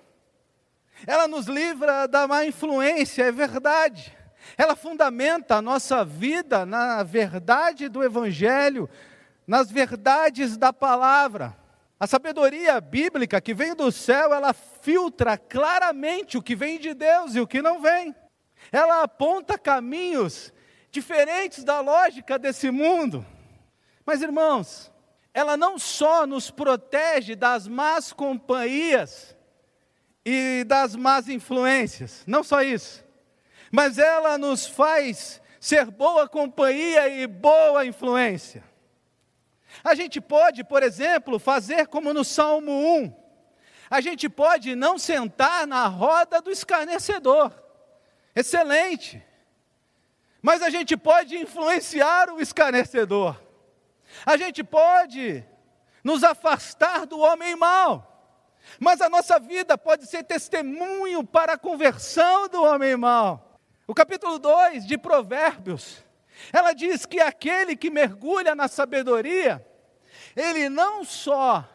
Ela 1.06 1.28
nos 1.28 1.46
livra 1.46 2.06
da 2.06 2.26
má 2.26 2.44
influência, 2.44 3.24
é 3.24 3.32
verdade. 3.32 4.16
Ela 4.56 4.74
fundamenta 4.74 5.56
a 5.56 5.62
nossa 5.62 6.04
vida 6.04 6.64
na 6.64 7.02
verdade 7.02 7.88
do 7.88 8.02
Evangelho, 8.02 8.88
nas 9.46 9.70
verdades 9.70 10.56
da 10.56 10.72
palavra. 10.72 11.56
A 12.00 12.06
sabedoria 12.06 12.80
bíblica 12.80 13.40
que 13.40 13.52
vem 13.52 13.74
do 13.74 13.90
céu, 13.90 14.32
ela 14.32 14.52
filtra 14.52 15.36
claramente 15.36 16.38
o 16.38 16.42
que 16.42 16.54
vem 16.54 16.78
de 16.78 16.94
Deus 16.94 17.34
e 17.34 17.40
o 17.40 17.46
que 17.46 17.60
não 17.60 17.80
vem. 17.80 18.14
Ela 18.70 19.02
aponta 19.02 19.58
caminhos 19.58 20.52
diferentes 20.90 21.64
da 21.64 21.80
lógica 21.80 22.38
desse 22.38 22.70
mundo. 22.70 23.26
Mas, 24.06 24.22
irmãos, 24.22 24.92
ela 25.34 25.56
não 25.56 25.78
só 25.78 26.26
nos 26.26 26.50
protege 26.50 27.34
das 27.34 27.68
más 27.68 28.12
companhias, 28.12 29.36
e 30.30 30.62
das 30.62 30.94
más 30.94 31.26
influências. 31.26 32.22
Não 32.26 32.44
só 32.44 32.60
isso, 32.60 33.02
mas 33.72 33.96
ela 33.96 34.36
nos 34.36 34.66
faz 34.66 35.40
ser 35.58 35.86
boa 35.86 36.28
companhia 36.28 37.08
e 37.08 37.26
boa 37.26 37.86
influência. 37.86 38.62
A 39.82 39.94
gente 39.94 40.20
pode, 40.20 40.62
por 40.64 40.82
exemplo, 40.82 41.38
fazer 41.38 41.86
como 41.86 42.12
no 42.12 42.24
Salmo 42.24 42.72
1. 42.98 43.16
A 43.88 44.02
gente 44.02 44.28
pode 44.28 44.74
não 44.74 44.98
sentar 44.98 45.66
na 45.66 45.86
roda 45.86 46.42
do 46.42 46.50
escarnecedor. 46.50 47.50
Excelente. 48.36 49.24
Mas 50.42 50.60
a 50.60 50.68
gente 50.68 50.94
pode 50.94 51.38
influenciar 51.38 52.28
o 52.28 52.38
escarnecedor. 52.38 53.40
A 54.26 54.36
gente 54.36 54.62
pode 54.62 55.42
nos 56.04 56.22
afastar 56.22 57.06
do 57.06 57.18
homem 57.18 57.56
mau. 57.56 58.17
Mas 58.78 59.00
a 59.00 59.08
nossa 59.08 59.38
vida 59.38 59.76
pode 59.78 60.06
ser 60.06 60.24
testemunho 60.24 61.24
para 61.24 61.54
a 61.54 61.58
conversão 61.58 62.48
do 62.48 62.62
homem 62.62 62.96
mau. 62.96 63.58
O 63.86 63.94
capítulo 63.94 64.38
2 64.38 64.86
de 64.86 64.98
Provérbios, 64.98 66.04
ela 66.52 66.72
diz 66.72 67.06
que 67.06 67.20
aquele 67.20 67.74
que 67.74 67.90
mergulha 67.90 68.54
na 68.54 68.68
sabedoria, 68.68 69.64
ele 70.36 70.68
não 70.68 71.04
só 71.04 71.66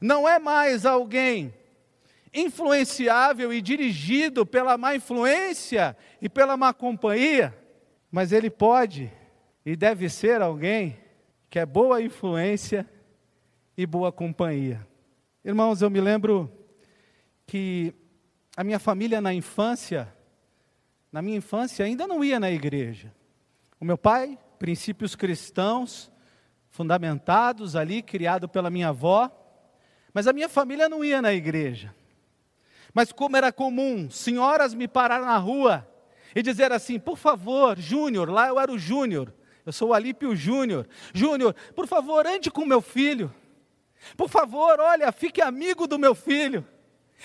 não 0.00 0.28
é 0.28 0.38
mais 0.38 0.84
alguém 0.84 1.54
influenciável 2.32 3.52
e 3.52 3.62
dirigido 3.62 4.44
pela 4.44 4.76
má 4.76 4.94
influência 4.94 5.96
e 6.20 6.28
pela 6.28 6.56
má 6.56 6.72
companhia, 6.74 7.56
mas 8.10 8.32
ele 8.32 8.50
pode 8.50 9.10
e 9.64 9.74
deve 9.74 10.08
ser 10.08 10.42
alguém 10.42 10.98
que 11.48 11.58
é 11.58 11.66
boa 11.66 12.02
influência 12.02 12.88
e 13.76 13.86
boa 13.86 14.12
companhia. 14.12 14.86
Irmãos, 15.46 15.80
eu 15.80 15.88
me 15.88 16.00
lembro 16.00 16.50
que 17.46 17.94
a 18.56 18.64
minha 18.64 18.80
família 18.80 19.20
na 19.20 19.32
infância, 19.32 20.12
na 21.12 21.22
minha 21.22 21.36
infância, 21.36 21.84
ainda 21.84 22.04
não 22.04 22.24
ia 22.24 22.40
na 22.40 22.50
igreja. 22.50 23.14
O 23.78 23.84
meu 23.84 23.96
pai, 23.96 24.36
princípios 24.58 25.14
cristãos, 25.14 26.10
fundamentados 26.68 27.76
ali, 27.76 28.02
criado 28.02 28.48
pela 28.48 28.70
minha 28.70 28.88
avó, 28.88 29.30
mas 30.12 30.26
a 30.26 30.32
minha 30.32 30.48
família 30.48 30.88
não 30.88 31.04
ia 31.04 31.22
na 31.22 31.32
igreja. 31.32 31.94
Mas 32.92 33.12
como 33.12 33.36
era 33.36 33.52
comum, 33.52 34.10
senhoras 34.10 34.74
me 34.74 34.88
parar 34.88 35.20
na 35.20 35.38
rua 35.38 35.88
e 36.34 36.42
dizer 36.42 36.72
assim: 36.72 36.98
por 36.98 37.16
favor, 37.16 37.78
Júnior, 37.78 38.28
lá 38.30 38.48
eu 38.48 38.58
era 38.58 38.72
o 38.72 38.78
Júnior, 38.80 39.32
eu 39.64 39.72
sou 39.72 39.90
o 39.90 39.94
Alípio 39.94 40.34
Júnior. 40.34 40.88
Júnior, 41.14 41.54
por 41.72 41.86
favor, 41.86 42.26
ande 42.26 42.50
com 42.50 42.64
meu 42.64 42.80
filho. 42.80 43.32
Por 44.16 44.28
favor, 44.28 44.78
olha, 44.80 45.10
fique 45.12 45.40
amigo 45.40 45.86
do 45.86 45.98
meu 45.98 46.14
filho. 46.14 46.66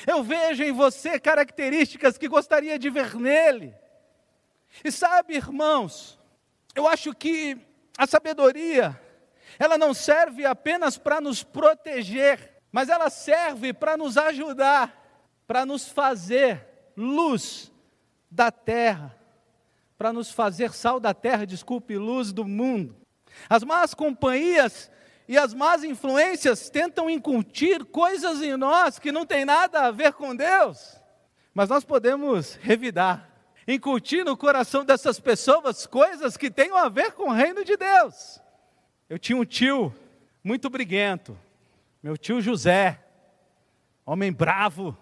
Eu 0.07 0.23
vejo 0.23 0.63
em 0.63 0.71
você 0.71 1.19
características 1.19 2.17
que 2.17 2.27
gostaria 2.27 2.79
de 2.79 2.89
ver 2.89 3.15
nele. 3.15 3.75
E 4.83 4.91
sabe, 4.91 5.35
irmãos, 5.35 6.17
eu 6.73 6.87
acho 6.87 7.13
que 7.13 7.57
a 7.97 8.07
sabedoria, 8.07 8.99
ela 9.59 9.77
não 9.77 9.93
serve 9.93 10.45
apenas 10.45 10.97
para 10.97 11.19
nos 11.19 11.43
proteger, 11.43 12.61
mas 12.71 12.89
ela 12.89 13.09
serve 13.09 13.73
para 13.73 13.97
nos 13.97 14.17
ajudar, 14.17 14.97
para 15.45 15.65
nos 15.65 15.89
fazer 15.89 16.65
luz 16.95 17.71
da 18.29 18.49
terra, 18.49 19.15
para 19.97 20.13
nos 20.13 20.31
fazer 20.31 20.71
sal 20.71 20.99
da 20.99 21.13
terra, 21.13 21.45
desculpe, 21.45 21.97
luz 21.97 22.31
do 22.31 22.45
mundo. 22.45 22.95
As 23.49 23.63
más 23.63 23.93
companhias 23.93 24.89
e 25.31 25.37
as 25.37 25.53
más 25.53 25.81
influências 25.81 26.69
tentam 26.69 27.09
incutir 27.09 27.85
coisas 27.85 28.41
em 28.41 28.57
nós 28.57 28.99
que 28.99 29.13
não 29.13 29.25
tem 29.25 29.45
nada 29.45 29.83
a 29.83 29.89
ver 29.89 30.11
com 30.11 30.35
Deus. 30.35 30.99
Mas 31.53 31.69
nós 31.69 31.85
podemos 31.85 32.55
revidar, 32.55 33.29
incutir 33.65 34.25
no 34.25 34.35
coração 34.35 34.83
dessas 34.83 35.21
pessoas 35.21 35.87
coisas 35.87 36.35
que 36.35 36.51
tenham 36.51 36.75
a 36.75 36.89
ver 36.89 37.13
com 37.13 37.29
o 37.29 37.31
reino 37.31 37.63
de 37.63 37.77
Deus. 37.77 38.41
Eu 39.09 39.17
tinha 39.17 39.37
um 39.37 39.45
tio 39.45 39.95
muito 40.43 40.69
briguento, 40.69 41.39
meu 42.03 42.17
tio 42.17 42.41
José, 42.41 43.01
homem 44.05 44.33
bravo. 44.33 44.97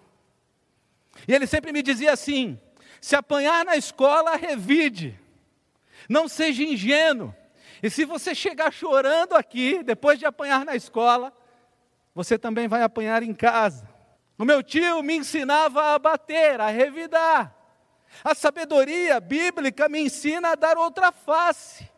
E 1.26 1.34
ele 1.34 1.44
sempre 1.48 1.72
me 1.72 1.82
dizia 1.82 2.12
assim: 2.12 2.56
se 3.00 3.16
apanhar 3.16 3.64
na 3.64 3.76
escola, 3.76 4.36
revide, 4.36 5.18
não 6.08 6.28
seja 6.28 6.62
ingênuo. 6.62 7.34
E 7.82 7.88
se 7.88 8.04
você 8.04 8.34
chegar 8.34 8.72
chorando 8.72 9.34
aqui, 9.34 9.82
depois 9.82 10.18
de 10.18 10.26
apanhar 10.26 10.64
na 10.64 10.76
escola, 10.76 11.32
você 12.14 12.38
também 12.38 12.68
vai 12.68 12.82
apanhar 12.82 13.22
em 13.22 13.32
casa. 13.32 13.88
O 14.38 14.44
meu 14.44 14.62
tio 14.62 15.02
me 15.02 15.16
ensinava 15.16 15.94
a 15.94 15.98
bater, 15.98 16.60
a 16.60 16.68
revidar. 16.68 17.54
A 18.24 18.34
sabedoria 18.34 19.20
bíblica 19.20 19.88
me 19.88 20.00
ensina 20.00 20.50
a 20.50 20.54
dar 20.54 20.76
outra 20.76 21.12
face. 21.12 21.88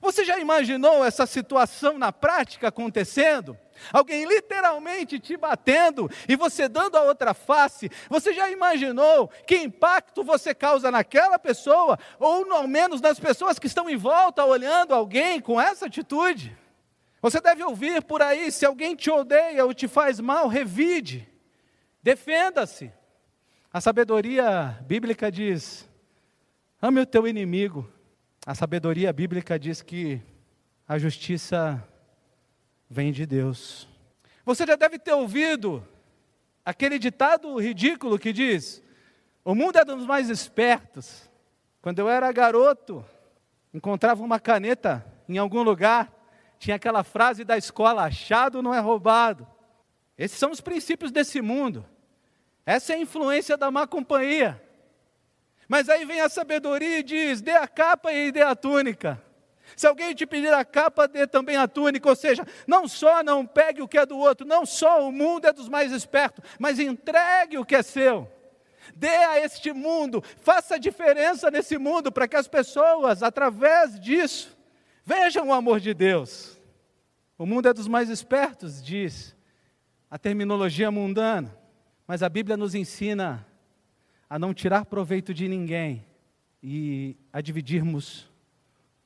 Você 0.00 0.24
já 0.24 0.38
imaginou 0.38 1.04
essa 1.04 1.26
situação 1.26 1.98
na 1.98 2.12
prática 2.12 2.68
acontecendo? 2.68 3.58
Alguém 3.92 4.24
literalmente 4.24 5.18
te 5.18 5.36
batendo 5.36 6.10
e 6.28 6.36
você 6.36 6.68
dando 6.68 6.96
a 6.96 7.02
outra 7.02 7.34
face. 7.34 7.90
Você 8.08 8.32
já 8.32 8.50
imaginou 8.50 9.28
que 9.46 9.56
impacto 9.56 10.22
você 10.22 10.54
causa 10.54 10.90
naquela 10.90 11.38
pessoa, 11.38 11.98
ou 12.18 12.50
ao 12.52 12.66
menos 12.66 13.00
nas 13.00 13.18
pessoas 13.18 13.58
que 13.58 13.66
estão 13.66 13.88
em 13.88 13.96
volta 13.96 14.44
olhando 14.44 14.94
alguém 14.94 15.40
com 15.40 15.60
essa 15.60 15.86
atitude? 15.86 16.56
Você 17.20 17.40
deve 17.40 17.62
ouvir 17.62 18.02
por 18.02 18.22
aí: 18.22 18.50
se 18.50 18.64
alguém 18.64 18.94
te 18.94 19.10
odeia 19.10 19.64
ou 19.64 19.74
te 19.74 19.88
faz 19.88 20.20
mal, 20.20 20.48
revide, 20.48 21.28
defenda-se. 22.02 22.92
A 23.72 23.80
sabedoria 23.80 24.78
bíblica 24.82 25.30
diz: 25.30 25.88
ame 26.80 27.00
o 27.00 27.06
teu 27.06 27.26
inimigo. 27.26 27.90
A 28.46 28.54
sabedoria 28.54 29.12
bíblica 29.12 29.58
diz 29.58 29.82
que 29.82 30.22
a 30.86 30.96
justiça 30.96 31.86
vem 32.88 33.12
de 33.12 33.26
Deus. 33.26 33.88
Você 34.44 34.66
já 34.66 34.76
deve 34.76 34.98
ter 34.98 35.12
ouvido 35.12 35.86
aquele 36.64 36.98
ditado 36.98 37.58
ridículo 37.58 38.18
que 38.18 38.32
diz: 38.32 38.82
o 39.44 39.54
mundo 39.54 39.76
é 39.78 39.84
dos 39.84 40.06
mais 40.06 40.30
espertos. 40.30 41.28
Quando 41.80 41.98
eu 42.00 42.08
era 42.08 42.30
garoto, 42.32 43.04
encontrava 43.72 44.22
uma 44.22 44.40
caneta 44.40 45.04
em 45.28 45.38
algum 45.38 45.62
lugar, 45.62 46.12
tinha 46.58 46.76
aquela 46.76 47.04
frase 47.04 47.44
da 47.44 47.56
escola: 47.56 48.04
achado 48.04 48.62
não 48.62 48.74
é 48.74 48.80
roubado. 48.80 49.46
Esses 50.16 50.38
são 50.38 50.50
os 50.50 50.60
princípios 50.60 51.12
desse 51.12 51.40
mundo. 51.40 51.86
Essa 52.66 52.92
é 52.92 52.96
a 52.96 53.00
influência 53.00 53.56
da 53.56 53.70
má 53.70 53.86
companhia. 53.86 54.62
Mas 55.68 55.88
aí 55.88 56.04
vem 56.04 56.20
a 56.20 56.28
sabedoria 56.28 56.98
e 56.98 57.02
diz: 57.02 57.40
dê 57.40 57.52
a 57.52 57.68
capa 57.68 58.12
e 58.12 58.32
dê 58.32 58.42
a 58.42 58.56
túnica. 58.56 59.22
Se 59.76 59.86
alguém 59.86 60.14
te 60.14 60.26
pedir 60.26 60.52
a 60.52 60.64
capa, 60.64 61.06
dê 61.06 61.26
também 61.26 61.56
a 61.56 61.68
túnica. 61.68 62.08
Ou 62.08 62.16
seja, 62.16 62.46
não 62.66 62.88
só 62.88 63.22
não 63.22 63.46
pegue 63.46 63.82
o 63.82 63.88
que 63.88 63.98
é 63.98 64.06
do 64.06 64.18
outro, 64.18 64.46
não 64.46 64.64
só 64.64 65.06
o 65.06 65.12
mundo 65.12 65.46
é 65.46 65.52
dos 65.52 65.68
mais 65.68 65.92
espertos, 65.92 66.44
mas 66.58 66.78
entregue 66.78 67.58
o 67.58 67.64
que 67.64 67.76
é 67.76 67.82
seu. 67.82 68.30
Dê 68.94 69.08
a 69.08 69.38
este 69.40 69.72
mundo, 69.72 70.22
faça 70.38 70.78
diferença 70.78 71.50
nesse 71.50 71.78
mundo 71.78 72.10
para 72.10 72.26
que 72.26 72.36
as 72.36 72.48
pessoas, 72.48 73.22
através 73.22 73.98
disso, 74.00 74.56
vejam 75.04 75.48
o 75.48 75.52
amor 75.52 75.80
de 75.80 75.92
Deus. 75.92 76.58
O 77.36 77.46
mundo 77.46 77.68
é 77.68 77.74
dos 77.74 77.86
mais 77.86 78.08
espertos, 78.08 78.82
diz 78.82 79.36
a 80.10 80.18
terminologia 80.18 80.90
mundana, 80.90 81.54
mas 82.06 82.22
a 82.22 82.28
Bíblia 82.28 82.56
nos 82.56 82.74
ensina 82.74 83.46
a 84.28 84.38
não 84.38 84.54
tirar 84.54 84.84
proveito 84.86 85.32
de 85.32 85.46
ninguém 85.46 86.04
e 86.62 87.16
a 87.32 87.40
dividirmos 87.40 88.27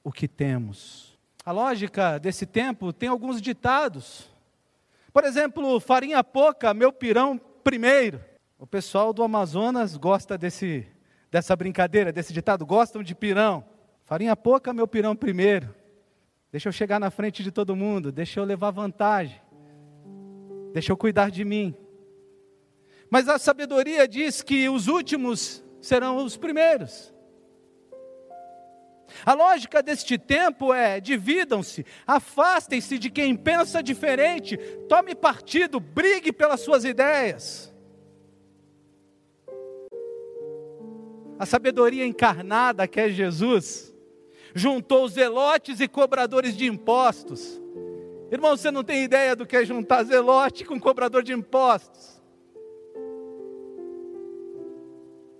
o 0.02 0.12
que 0.12 0.26
temos. 0.26 1.18
A 1.44 1.52
lógica 1.52 2.18
desse 2.18 2.46
tempo 2.46 2.92
tem 2.92 3.08
alguns 3.08 3.40
ditados. 3.40 4.30
Por 5.12 5.24
exemplo, 5.24 5.78
farinha 5.80 6.22
pouca, 6.22 6.72
meu 6.72 6.92
pirão 6.92 7.38
primeiro. 7.62 8.20
O 8.58 8.66
pessoal 8.66 9.12
do 9.12 9.22
Amazonas 9.22 9.96
gosta 9.96 10.38
desse, 10.38 10.86
dessa 11.30 11.54
brincadeira, 11.56 12.12
desse 12.12 12.32
ditado, 12.32 12.64
gostam 12.64 13.02
de 13.02 13.14
pirão. 13.14 13.64
Farinha 14.04 14.36
pouca, 14.36 14.72
meu 14.72 14.86
pirão 14.86 15.16
primeiro. 15.16 15.74
Deixa 16.50 16.68
eu 16.68 16.72
chegar 16.72 17.00
na 17.00 17.10
frente 17.10 17.42
de 17.42 17.50
todo 17.50 17.74
mundo, 17.74 18.12
deixa 18.12 18.38
eu 18.38 18.44
levar 18.44 18.70
vantagem. 18.70 19.40
Deixa 20.72 20.92
eu 20.92 20.96
cuidar 20.96 21.30
de 21.30 21.44
mim. 21.44 21.74
Mas 23.10 23.28
a 23.28 23.38
sabedoria 23.38 24.06
diz 24.08 24.42
que 24.42 24.68
os 24.68 24.86
últimos 24.86 25.62
serão 25.80 26.16
os 26.16 26.36
primeiros. 26.36 27.11
A 29.24 29.34
lógica 29.34 29.82
deste 29.82 30.16
tempo 30.18 30.72
é: 30.72 31.00
dividam-se, 31.00 31.84
afastem-se 32.06 32.98
de 32.98 33.10
quem 33.10 33.36
pensa 33.36 33.82
diferente, 33.82 34.56
tome 34.88 35.14
partido, 35.14 35.78
brigue 35.80 36.32
pelas 36.32 36.60
suas 36.60 36.84
ideias. 36.84 37.72
A 41.38 41.44
sabedoria 41.44 42.06
encarnada, 42.06 42.86
que 42.86 43.00
é 43.00 43.08
Jesus, 43.08 43.92
juntou 44.54 45.08
zelotes 45.08 45.80
e 45.80 45.88
cobradores 45.88 46.56
de 46.56 46.66
impostos. 46.66 47.60
Irmão, 48.30 48.56
você 48.56 48.70
não 48.70 48.84
tem 48.84 49.02
ideia 49.02 49.34
do 49.34 49.44
que 49.44 49.56
é 49.56 49.64
juntar 49.64 50.04
zelote 50.04 50.64
com 50.64 50.78
cobrador 50.80 51.22
de 51.22 51.32
impostos. 51.32 52.21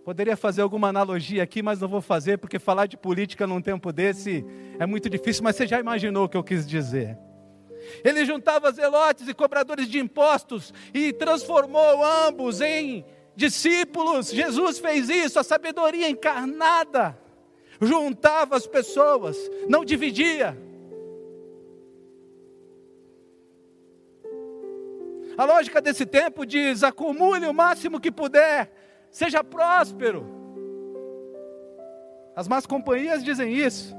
Poderia 0.05 0.37
fazer 0.37 0.63
alguma 0.63 0.89
analogia 0.89 1.43
aqui, 1.43 1.63
mas 1.63 1.81
não 1.81 1.87
vou 1.87 2.01
fazer, 2.01 2.39
porque 2.39 2.59
falar 2.59 2.87
de 2.87 2.97
política 2.97 3.47
num 3.47 3.63
tempo 3.63 3.93
desse 3.93 4.45
é 4.79 4.85
muito 4.85 5.09
difícil, 5.09 5.45
mas 5.45 5.55
você 5.55 5.67
já 5.67 5.79
imaginou 5.79 6.25
o 6.25 6.29
que 6.29 6.37
eu 6.37 6.43
quis 6.43 6.67
dizer. 6.67 7.17
Ele 8.05 8.25
juntava 8.25 8.71
zelotes 8.73 9.29
e 9.29 9.35
cobradores 9.35 9.89
de 9.89 9.99
impostos 10.01 10.73
e 10.93 11.13
transformou 11.13 12.05
ambos 12.05 12.61
em 12.61 13.05
discípulos. 13.37 14.31
Jesus 14.31 14.79
fez 14.79 15.09
isso, 15.09 15.39
a 15.39 15.45
sabedoria 15.45 16.09
encarnada. 16.09 17.19
Juntava 17.81 18.57
as 18.57 18.67
pessoas, 18.67 19.37
não 19.69 19.85
dividia. 19.85 20.57
A 25.37 25.45
lógica 25.45 25.81
desse 25.81 26.07
tempo 26.07 26.45
diz: 26.45 26.83
acumule 26.83 27.47
o 27.47 27.55
máximo 27.55 28.01
que 28.01 28.11
puder, 28.11 28.71
seja 29.13 29.45
próspero. 29.45 30.27
As 32.35 32.49
más 32.49 32.67
companhias 32.67 33.23
dizem 33.23 33.55
isso. 33.55 33.95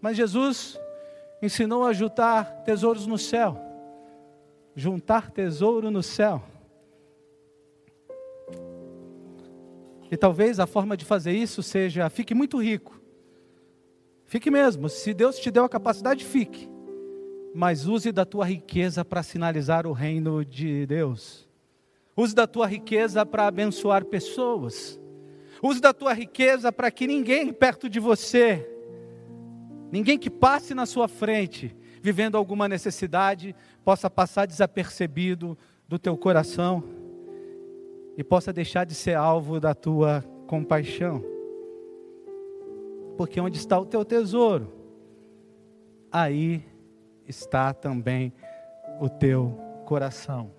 Mas 0.00 0.16
Jesus 0.16 0.80
ensinou 1.42 1.84
a 1.84 1.92
juntar 1.92 2.62
tesouros 2.62 3.06
no 3.06 3.18
céu. 3.18 3.58
Juntar 4.74 5.30
tesouro 5.32 5.90
no 5.90 6.02
céu. 6.02 6.40
E 10.10 10.16
talvez 10.16 10.60
a 10.60 10.66
forma 10.66 10.96
de 10.96 11.04
fazer 11.04 11.32
isso 11.32 11.62
seja: 11.62 12.08
fique 12.08 12.34
muito 12.34 12.62
rico. 12.62 13.00
Fique 14.24 14.50
mesmo. 14.50 14.88
Se 14.88 15.12
Deus 15.12 15.38
te 15.38 15.50
deu 15.50 15.64
a 15.64 15.68
capacidade, 15.68 16.24
fique. 16.24 16.68
Mas 17.54 17.86
use 17.86 18.12
da 18.12 18.24
tua 18.24 18.44
riqueza 18.44 19.04
para 19.04 19.22
sinalizar 19.22 19.86
o 19.86 19.92
reino 19.92 20.44
de 20.44 20.86
Deus. 20.86 21.45
Use 22.16 22.34
da 22.34 22.46
tua 22.46 22.66
riqueza 22.66 23.26
para 23.26 23.46
abençoar 23.46 24.04
pessoas. 24.04 24.98
Use 25.62 25.80
da 25.80 25.92
tua 25.92 26.12
riqueza 26.12 26.72
para 26.72 26.90
que 26.90 27.06
ninguém 27.06 27.52
perto 27.52 27.88
de 27.88 28.00
você, 28.00 28.66
ninguém 29.92 30.18
que 30.18 30.30
passe 30.30 30.74
na 30.74 30.86
sua 30.86 31.08
frente, 31.08 31.76
vivendo 32.00 32.36
alguma 32.36 32.68
necessidade, 32.68 33.54
possa 33.84 34.08
passar 34.08 34.46
desapercebido 34.46 35.56
do 35.86 35.98
teu 35.98 36.16
coração 36.16 36.82
e 38.16 38.24
possa 38.24 38.52
deixar 38.52 38.84
de 38.84 38.94
ser 38.94 39.14
alvo 39.14 39.60
da 39.60 39.74
tua 39.74 40.24
compaixão. 40.46 41.22
Porque 43.16 43.40
onde 43.40 43.58
está 43.58 43.78
o 43.78 43.86
teu 43.86 44.04
tesouro, 44.04 44.72
aí 46.10 46.64
está 47.26 47.74
também 47.74 48.32
o 49.00 49.08
teu 49.08 49.58
coração. 49.84 50.55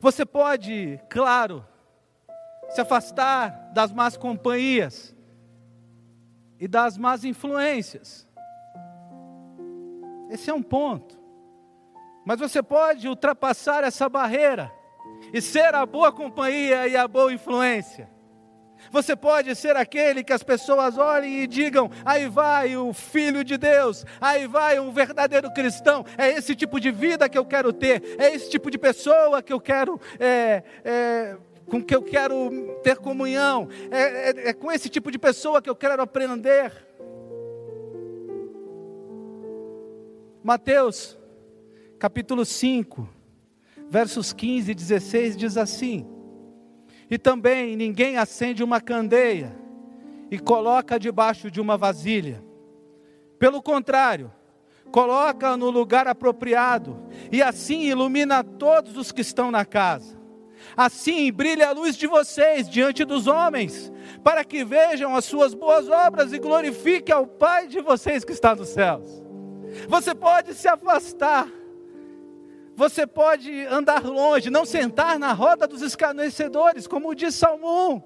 Você 0.00 0.24
pode, 0.24 1.00
claro, 1.08 1.64
se 2.70 2.80
afastar 2.80 3.70
das 3.72 3.92
más 3.92 4.16
companhias 4.16 5.14
e 6.58 6.66
das 6.66 6.96
más 6.98 7.24
influências. 7.24 8.26
Esse 10.30 10.50
é 10.50 10.54
um 10.54 10.62
ponto. 10.62 11.18
Mas 12.24 12.40
você 12.40 12.62
pode 12.62 13.08
ultrapassar 13.08 13.84
essa 13.84 14.08
barreira 14.08 14.72
e 15.32 15.40
ser 15.40 15.74
a 15.74 15.86
boa 15.86 16.12
companhia 16.12 16.88
e 16.88 16.96
a 16.96 17.06
boa 17.06 17.32
influência. 17.32 18.10
Você 18.90 19.16
pode 19.16 19.54
ser 19.54 19.76
aquele 19.76 20.22
que 20.22 20.32
as 20.32 20.42
pessoas 20.42 20.96
olhem 20.98 21.42
e 21.42 21.46
digam: 21.46 21.90
aí 22.04 22.28
vai 22.28 22.76
o 22.76 22.92
Filho 22.92 23.44
de 23.44 23.56
Deus, 23.56 24.04
aí 24.20 24.46
vai 24.46 24.78
um 24.78 24.90
verdadeiro 24.92 25.52
cristão. 25.52 26.04
É 26.16 26.30
esse 26.30 26.54
tipo 26.54 26.80
de 26.80 26.90
vida 26.90 27.28
que 27.28 27.38
eu 27.38 27.44
quero 27.44 27.72
ter, 27.72 28.02
é 28.18 28.34
esse 28.34 28.50
tipo 28.50 28.70
de 28.70 28.78
pessoa 28.78 29.42
que 29.42 29.52
eu 29.52 29.60
quero. 29.60 30.00
É, 30.18 30.62
é, 30.84 31.36
com 31.66 31.82
que 31.82 31.94
eu 31.94 32.02
quero 32.02 32.78
ter 32.82 32.96
comunhão, 32.96 33.68
é, 33.90 34.30
é, 34.30 34.48
é 34.50 34.52
com 34.52 34.70
esse 34.70 34.88
tipo 34.88 35.10
de 35.10 35.18
pessoa 35.18 35.60
que 35.60 35.68
eu 35.68 35.74
quero 35.74 36.00
aprender. 36.00 36.72
Mateus, 40.44 41.18
capítulo 41.98 42.44
5, 42.44 43.08
versos 43.90 44.32
15 44.32 44.70
e 44.70 44.74
16 44.74 45.36
diz 45.36 45.56
assim: 45.56 46.06
E 47.10 47.18
também 47.18 47.76
ninguém 47.76 48.16
acende 48.16 48.64
uma 48.64 48.80
candeia 48.80 49.54
e 50.30 50.38
coloca 50.38 50.98
debaixo 50.98 51.50
de 51.50 51.60
uma 51.60 51.76
vasilha. 51.76 52.44
Pelo 53.38 53.62
contrário, 53.62 54.32
coloca 54.90 55.56
no 55.56 55.70
lugar 55.70 56.08
apropriado 56.08 56.98
e 57.30 57.42
assim 57.42 57.82
ilumina 57.82 58.42
todos 58.42 58.96
os 58.96 59.12
que 59.12 59.20
estão 59.20 59.50
na 59.50 59.64
casa. 59.64 60.16
Assim 60.76 61.30
brilha 61.30 61.68
a 61.68 61.72
luz 61.72 61.96
de 61.96 62.06
vocês 62.06 62.68
diante 62.68 63.04
dos 63.04 63.26
homens, 63.26 63.92
para 64.24 64.44
que 64.44 64.64
vejam 64.64 65.14
as 65.14 65.24
suas 65.24 65.54
boas 65.54 65.88
obras 65.88 66.32
e 66.32 66.38
glorifiquem 66.38 67.14
ao 67.14 67.26
Pai 67.26 67.68
de 67.68 67.80
vocês 67.80 68.24
que 68.24 68.32
está 68.32 68.54
nos 68.54 68.68
céus. 68.70 69.22
Você 69.88 70.14
pode 70.14 70.54
se 70.54 70.66
afastar, 70.66 71.48
você 72.76 73.06
pode 73.06 73.62
andar 73.66 74.04
longe, 74.04 74.50
não 74.50 74.66
sentar 74.66 75.18
na 75.18 75.32
roda 75.32 75.66
dos 75.66 75.80
escarnecedores, 75.80 76.86
como 76.86 77.14
diz 77.14 77.34
Salmo 77.34 77.94
1. 77.94 78.02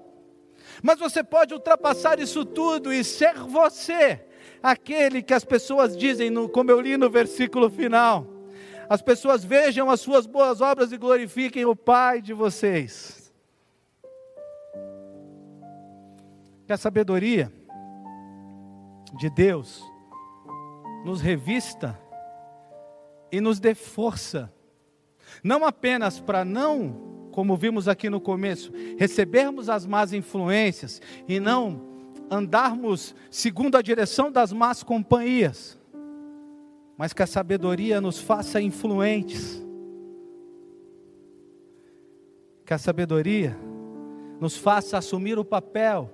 Mas 0.81 0.97
você 0.97 1.21
pode 1.21 1.53
ultrapassar 1.53 2.19
isso 2.19 2.45
tudo 2.45 2.93
e 2.93 3.03
ser 3.03 3.35
você, 3.35 4.25
aquele 4.63 5.21
que 5.21 5.33
as 5.33 5.43
pessoas 5.43 5.95
dizem, 5.97 6.29
no, 6.29 6.47
como 6.47 6.71
eu 6.71 6.79
li 6.79 6.95
no 6.95 7.09
versículo 7.09 7.69
final. 7.69 8.25
As 8.89 9.01
pessoas 9.01 9.43
vejam 9.43 9.89
as 9.89 9.99
suas 9.99 10.25
boas 10.25 10.61
obras 10.61 10.93
e 10.93 10.97
glorifiquem 10.97 11.65
o 11.65 11.75
Pai 11.75 12.21
de 12.21 12.33
vocês. 12.33 13.33
Que 16.65 16.71
a 16.71 16.77
sabedoria 16.77 17.51
de 19.17 19.29
Deus 19.29 19.83
nos 21.03 21.19
revista 21.19 21.99
e 23.31 23.39
nos 23.39 23.59
dê 23.59 23.73
força, 23.73 24.51
não 25.43 25.65
apenas 25.65 26.19
para 26.19 26.45
não, 26.45 27.29
como 27.31 27.55
vimos 27.55 27.87
aqui 27.87 28.09
no 28.09 28.19
começo, 28.19 28.71
recebermos 28.97 29.69
as 29.69 29.85
más 29.85 30.13
influências 30.13 31.01
e 31.27 31.39
não 31.39 31.81
andarmos 32.29 33.15
segundo 33.29 33.75
a 33.75 33.81
direção 33.81 34.31
das 34.31 34.53
más 34.53 34.83
companhias, 34.83 35.77
mas 36.97 37.13
que 37.13 37.23
a 37.23 37.27
sabedoria 37.27 37.99
nos 37.99 38.19
faça 38.19 38.61
influentes, 38.61 39.61
que 42.65 42.73
a 42.73 42.77
sabedoria 42.77 43.57
nos 44.39 44.55
faça 44.55 44.97
assumir 44.97 45.37
o 45.37 45.45
papel 45.45 46.09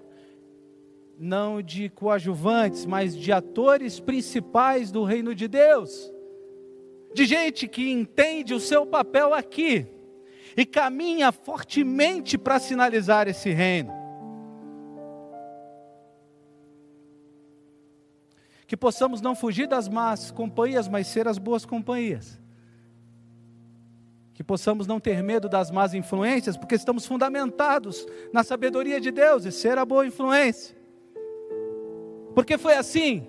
não 1.20 1.62
de 1.62 1.90
coadjuvantes, 1.90 2.86
mas 2.86 3.16
de 3.16 3.32
atores 3.32 4.00
principais 4.00 4.92
do 4.92 5.04
reino 5.04 5.34
de 5.34 5.48
Deus, 5.48 6.12
de 7.14 7.26
gente 7.26 7.68
que 7.68 7.92
entende 7.92 8.54
o 8.54 8.60
seu 8.60 8.86
papel 8.86 9.34
aqui 9.34 9.88
e 10.56 10.66
caminha 10.66 11.32
fortemente 11.32 12.38
para 12.38 12.60
sinalizar 12.60 13.28
esse 13.28 13.52
reino. 13.52 13.94
Que 18.66 18.76
possamos 18.76 19.22
não 19.22 19.36
fugir 19.36 19.68
das 19.68 19.88
más 19.88 20.32
companhias, 20.32 20.88
mas 20.88 21.08
ser 21.08 21.28
as 21.28 21.38
boas 21.38 21.66
companhias. 21.66 22.40
Que 24.34 24.44
possamos 24.44 24.86
não 24.86 25.00
ter 25.00 25.24
medo 25.24 25.48
das 25.48 25.72
más 25.72 25.94
influências, 25.94 26.58
porque 26.58 26.76
estamos 26.76 27.06
fundamentados 27.06 28.06
na 28.34 28.44
sabedoria 28.44 29.00
de 29.00 29.10
Deus 29.10 29.46
e 29.46 29.52
ser 29.52 29.78
a 29.78 29.86
boa 29.86 30.06
influência. 30.06 30.76
Porque 32.36 32.58
foi 32.58 32.76
assim 32.76 33.28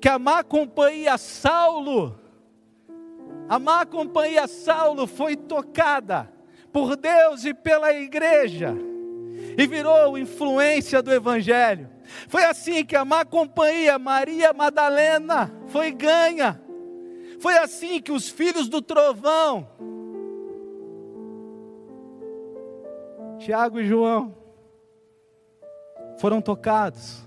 que 0.00 0.08
a 0.08 0.18
má 0.18 0.44
companhia 0.44 1.18
Saulo, 1.18 2.18
a 3.48 3.58
má 3.58 3.86
companhia 3.86 4.46
Saulo 4.46 5.06
foi 5.06 5.36
tocada 5.36 6.30
por 6.72 6.96
Deus 6.96 7.44
e 7.44 7.54
pela 7.54 7.92
igreja 7.92 8.76
e 9.56 9.66
virou 9.66 10.18
influência 10.18 11.02
do 11.02 11.12
evangelho. 11.12 11.88
Foi 12.28 12.44
assim 12.44 12.84
que 12.84 12.94
a 12.94 13.04
má 13.04 13.24
companhia 13.24 13.98
Maria 13.98 14.52
Madalena 14.52 15.52
foi 15.66 15.90
ganha. 15.90 16.62
Foi 17.40 17.56
assim 17.58 18.00
que 18.00 18.12
os 18.12 18.28
filhos 18.28 18.68
do 18.68 18.82
trovão, 18.82 19.68
Tiago 23.38 23.80
e 23.80 23.86
João, 23.86 24.34
foram 26.18 26.40
tocados. 26.40 27.26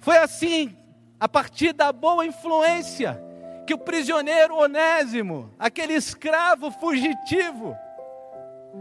Foi 0.00 0.18
assim, 0.18 0.76
a 1.18 1.28
partir 1.28 1.72
da 1.72 1.92
boa 1.92 2.26
influência, 2.26 3.23
que 3.66 3.74
o 3.74 3.78
prisioneiro 3.78 4.56
Onésimo, 4.56 5.50
aquele 5.58 5.94
escravo 5.94 6.70
fugitivo, 6.70 7.74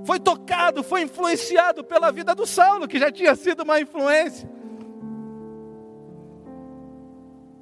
foi 0.03 0.19
tocado, 0.19 0.84
foi 0.84 1.03
influenciado 1.03 1.84
pela 1.84 2.11
vida 2.11 2.34
do 2.34 2.45
Saulo, 2.45 2.88
que 2.88 2.99
já 2.99 3.11
tinha 3.11 3.36
sido 3.36 3.63
uma 3.63 3.79
influência. 3.79 4.49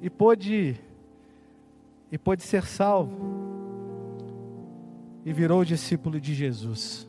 E 0.00 0.10
pôde 0.10 0.76
e 2.10 2.18
pôde 2.18 2.42
ser 2.42 2.66
salvo. 2.66 3.16
E 5.24 5.32
virou 5.32 5.64
discípulo 5.64 6.20
de 6.20 6.34
Jesus. 6.34 7.08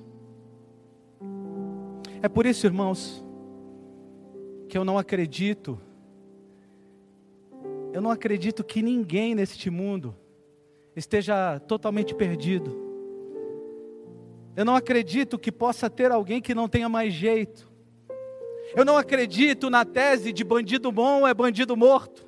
É 2.21 2.29
por 2.29 2.45
isso, 2.45 2.65
irmãos, 2.65 3.23
que 4.69 4.77
eu 4.77 4.85
não 4.85 4.97
acredito 4.97 5.79
eu 7.93 8.01
não 8.01 8.09
acredito 8.09 8.63
que 8.63 8.81
ninguém 8.81 9.35
neste 9.35 9.69
mundo 9.69 10.15
esteja 10.95 11.59
totalmente 11.59 12.15
perdido. 12.15 12.81
Eu 14.55 14.65
não 14.65 14.75
acredito 14.75 15.37
que 15.37 15.51
possa 15.51 15.89
ter 15.91 16.11
alguém 16.11 16.41
que 16.41 16.55
não 16.55 16.67
tenha 16.67 16.89
mais 16.89 17.13
jeito. 17.13 17.71
Eu 18.75 18.83
não 18.83 18.97
acredito 18.97 19.69
na 19.69 19.85
tese 19.85 20.33
de 20.33 20.43
bandido 20.43 20.91
bom 20.91 21.27
é 21.27 21.33
bandido 21.35 21.77
morto. 21.77 22.27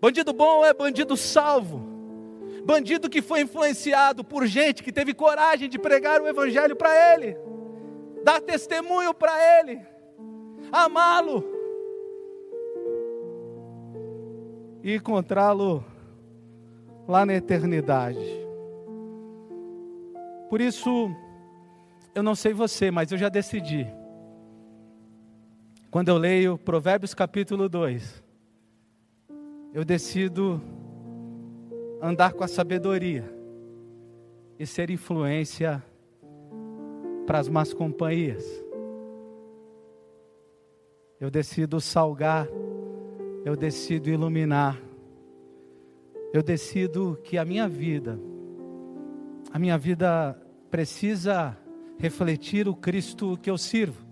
Bandido 0.00 0.32
bom 0.32 0.64
é 0.64 0.72
bandido 0.72 1.14
salvo. 1.14 1.82
Bandido 2.64 3.10
que 3.10 3.20
foi 3.20 3.42
influenciado 3.42 4.24
por 4.24 4.46
gente 4.46 4.82
que 4.82 4.90
teve 4.90 5.12
coragem 5.12 5.68
de 5.68 5.78
pregar 5.78 6.22
o 6.22 6.26
evangelho 6.26 6.74
para 6.74 7.12
ele, 7.12 7.36
dar 8.22 8.40
testemunho 8.40 9.12
para 9.12 9.60
ele, 9.60 9.82
amá-lo, 10.72 11.53
e 14.84 14.96
encontrá-lo 14.96 15.82
lá 17.08 17.24
na 17.24 17.32
eternidade. 17.32 18.20
Por 20.50 20.60
isso, 20.60 21.10
eu 22.14 22.22
não 22.22 22.34
sei 22.34 22.52
você, 22.52 22.90
mas 22.90 23.10
eu 23.10 23.16
já 23.16 23.30
decidi. 23.30 23.86
Quando 25.90 26.10
eu 26.10 26.18
leio 26.18 26.58
Provérbios 26.58 27.14
capítulo 27.14 27.66
2, 27.66 28.22
eu 29.72 29.86
decido 29.86 30.60
andar 32.02 32.34
com 32.34 32.44
a 32.44 32.48
sabedoria 32.48 33.24
e 34.58 34.66
ser 34.66 34.90
influência 34.90 35.82
para 37.26 37.38
as 37.38 37.48
más 37.48 37.72
companhias. 37.72 38.44
Eu 41.18 41.30
decido 41.30 41.80
salgar 41.80 42.46
eu 43.44 43.54
decido 43.54 44.08
iluminar, 44.08 44.80
eu 46.32 46.42
decido 46.42 47.18
que 47.22 47.36
a 47.36 47.44
minha 47.44 47.68
vida, 47.68 48.18
a 49.52 49.58
minha 49.58 49.76
vida 49.76 50.40
precisa 50.70 51.56
refletir 51.98 52.66
o 52.66 52.74
Cristo 52.74 53.36
que 53.36 53.50
eu 53.50 53.58
sirvo, 53.58 54.02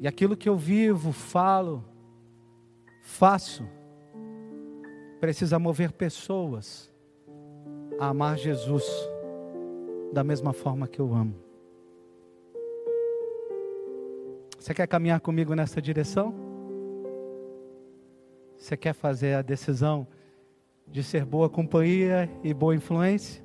e 0.00 0.06
aquilo 0.06 0.36
que 0.36 0.48
eu 0.48 0.56
vivo, 0.56 1.12
falo, 1.12 1.84
faço, 3.02 3.66
precisa 5.20 5.58
mover 5.58 5.90
pessoas 5.92 6.92
a 7.98 8.08
amar 8.08 8.38
Jesus 8.38 8.84
da 10.12 10.22
mesma 10.22 10.52
forma 10.52 10.86
que 10.86 11.00
eu 11.00 11.12
amo. 11.12 11.34
Você 14.58 14.72
quer 14.72 14.86
caminhar 14.86 15.20
comigo 15.20 15.54
nessa 15.54 15.82
direção? 15.82 16.43
Você 18.64 18.78
quer 18.78 18.94
fazer 18.94 19.34
a 19.34 19.42
decisão 19.42 20.06
de 20.88 21.02
ser 21.02 21.22
boa 21.26 21.50
companhia 21.50 22.30
e 22.42 22.54
boa 22.54 22.74
influência? 22.74 23.44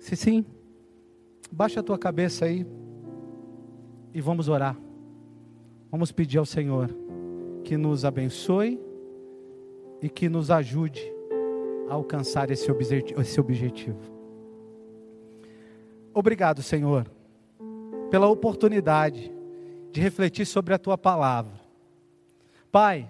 Se 0.00 0.16
sim, 0.16 0.44
baixa 1.48 1.78
a 1.78 1.82
tua 1.84 1.96
cabeça 1.96 2.46
aí 2.46 2.66
e 4.12 4.20
vamos 4.20 4.48
orar. 4.48 4.76
Vamos 5.88 6.10
pedir 6.10 6.38
ao 6.38 6.44
Senhor 6.44 6.92
que 7.62 7.76
nos 7.76 8.04
abençoe 8.04 8.82
e 10.02 10.08
que 10.08 10.28
nos 10.28 10.50
ajude 10.50 11.00
a 11.88 11.94
alcançar 11.94 12.50
esse 12.50 12.68
objetivo. 12.68 14.00
Obrigado, 16.12 16.60
Senhor, 16.60 17.08
pela 18.10 18.26
oportunidade 18.26 19.32
de 19.92 20.00
refletir 20.00 20.44
sobre 20.44 20.74
a 20.74 20.78
tua 20.78 20.98
palavra. 20.98 21.68
Pai, 22.70 23.08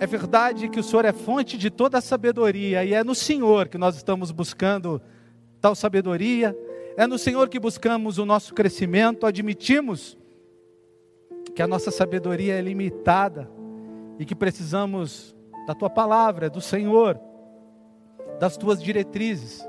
É 0.00 0.06
verdade 0.06 0.68
que 0.68 0.78
o 0.78 0.82
Senhor 0.82 1.04
é 1.04 1.12
fonte 1.12 1.58
de 1.58 1.70
toda 1.70 1.98
a 1.98 2.00
sabedoria 2.00 2.84
e 2.84 2.94
é 2.94 3.02
no 3.02 3.16
Senhor 3.16 3.66
que 3.66 3.76
nós 3.76 3.96
estamos 3.96 4.30
buscando 4.30 5.02
tal 5.60 5.74
sabedoria, 5.74 6.56
é 6.96 7.04
no 7.04 7.18
Senhor 7.18 7.48
que 7.48 7.58
buscamos 7.58 8.16
o 8.16 8.24
nosso 8.24 8.54
crescimento, 8.54 9.26
admitimos 9.26 10.16
que 11.52 11.62
a 11.62 11.66
nossa 11.66 11.90
sabedoria 11.90 12.54
é 12.54 12.60
limitada 12.60 13.50
e 14.20 14.24
que 14.24 14.36
precisamos 14.36 15.34
da 15.66 15.74
tua 15.74 15.90
palavra, 15.90 16.48
do 16.48 16.60
Senhor, 16.60 17.20
das 18.38 18.56
tuas 18.56 18.80
diretrizes 18.80 19.68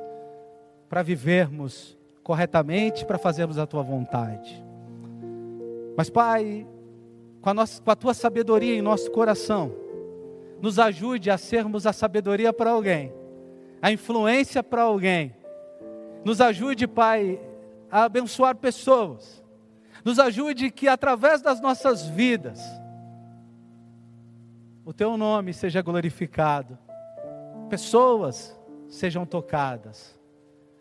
para 0.88 1.02
vivermos 1.02 1.98
corretamente, 2.22 3.04
para 3.04 3.18
fazermos 3.18 3.58
a 3.58 3.66
tua 3.66 3.82
vontade. 3.82 4.64
Mas, 5.98 6.10
Pai, 6.12 6.68
com 7.42 7.50
a, 7.50 7.54
nossa, 7.54 7.82
com 7.82 7.90
a 7.90 7.96
tua 7.96 8.14
sabedoria 8.14 8.76
em 8.76 8.82
nosso 8.82 9.10
coração, 9.10 9.89
nos 10.62 10.78
ajude 10.78 11.32
a 11.32 11.38
sermos 11.38 11.86
a 11.86 11.94
sabedoria 11.94 12.52
para 12.52 12.72
alguém, 12.72 13.14
a 13.82 13.92
influência 13.92 14.62
para 14.62 14.84
alguém. 14.84 15.34
Nos 16.24 16.42
ajude, 16.42 16.86
Pai, 16.86 17.40
a 17.90 18.04
abençoar 18.04 18.56
pessoas. 18.56 19.44
Nos 20.04 20.20
ajude 20.20 20.70
que 20.70 20.88
através 20.88 21.42
das 21.42 21.62
nossas 21.62 22.08
vidas, 22.08 22.62
o 24.84 24.94
teu 24.94 25.18
nome 25.18 25.54
seja 25.54 25.82
glorificado, 25.82 26.78
pessoas 27.70 28.58
sejam 28.88 29.26
tocadas, 29.26 30.20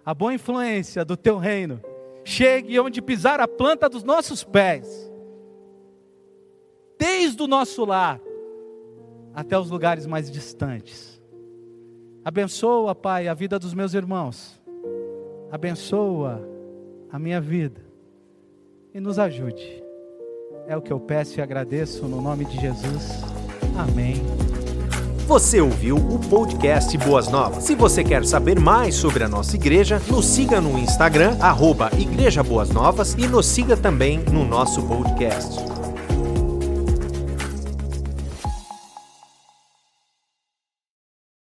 a 0.04 0.14
boa 0.14 0.32
influência 0.32 1.04
do 1.04 1.16
teu 1.16 1.36
reino 1.36 1.80
chegue 2.24 2.78
onde 2.80 3.02
pisar 3.02 3.40
a 3.40 3.46
planta 3.46 3.88
dos 3.88 4.02
nossos 4.02 4.42
pés, 4.42 5.12
desde 6.98 7.42
o 7.42 7.46
nosso 7.46 7.84
lar 7.84 8.20
até 9.38 9.56
os 9.56 9.70
lugares 9.70 10.04
mais 10.04 10.28
distantes. 10.28 11.22
Abençoa, 12.24 12.92
Pai, 12.92 13.28
a 13.28 13.34
vida 13.34 13.56
dos 13.56 13.72
meus 13.72 13.94
irmãos. 13.94 14.60
Abençoa 15.48 16.42
a 17.08 17.20
minha 17.20 17.40
vida. 17.40 17.80
E 18.92 18.98
nos 18.98 19.16
ajude. 19.16 19.80
É 20.66 20.76
o 20.76 20.82
que 20.82 20.92
eu 20.92 20.98
peço 20.98 21.38
e 21.38 21.40
agradeço 21.40 22.04
no 22.06 22.20
nome 22.20 22.46
de 22.46 22.60
Jesus. 22.60 23.22
Amém. 23.76 24.16
Você 25.28 25.60
ouviu 25.60 25.94
o 25.94 26.18
podcast 26.28 26.98
Boas 26.98 27.28
Novas. 27.28 27.62
Se 27.62 27.76
você 27.76 28.02
quer 28.02 28.24
saber 28.24 28.58
mais 28.58 28.96
sobre 28.96 29.22
a 29.22 29.28
nossa 29.28 29.54
igreja, 29.54 30.02
nos 30.10 30.26
siga 30.26 30.60
no 30.60 30.76
Instagram, 30.76 31.36
arroba 31.38 31.90
Igreja 31.96 32.42
Boas 32.42 32.70
Novas 32.70 33.14
e 33.14 33.28
nos 33.28 33.46
siga 33.46 33.76
também 33.76 34.18
no 34.32 34.44
nosso 34.44 34.82
podcast. 34.82 35.77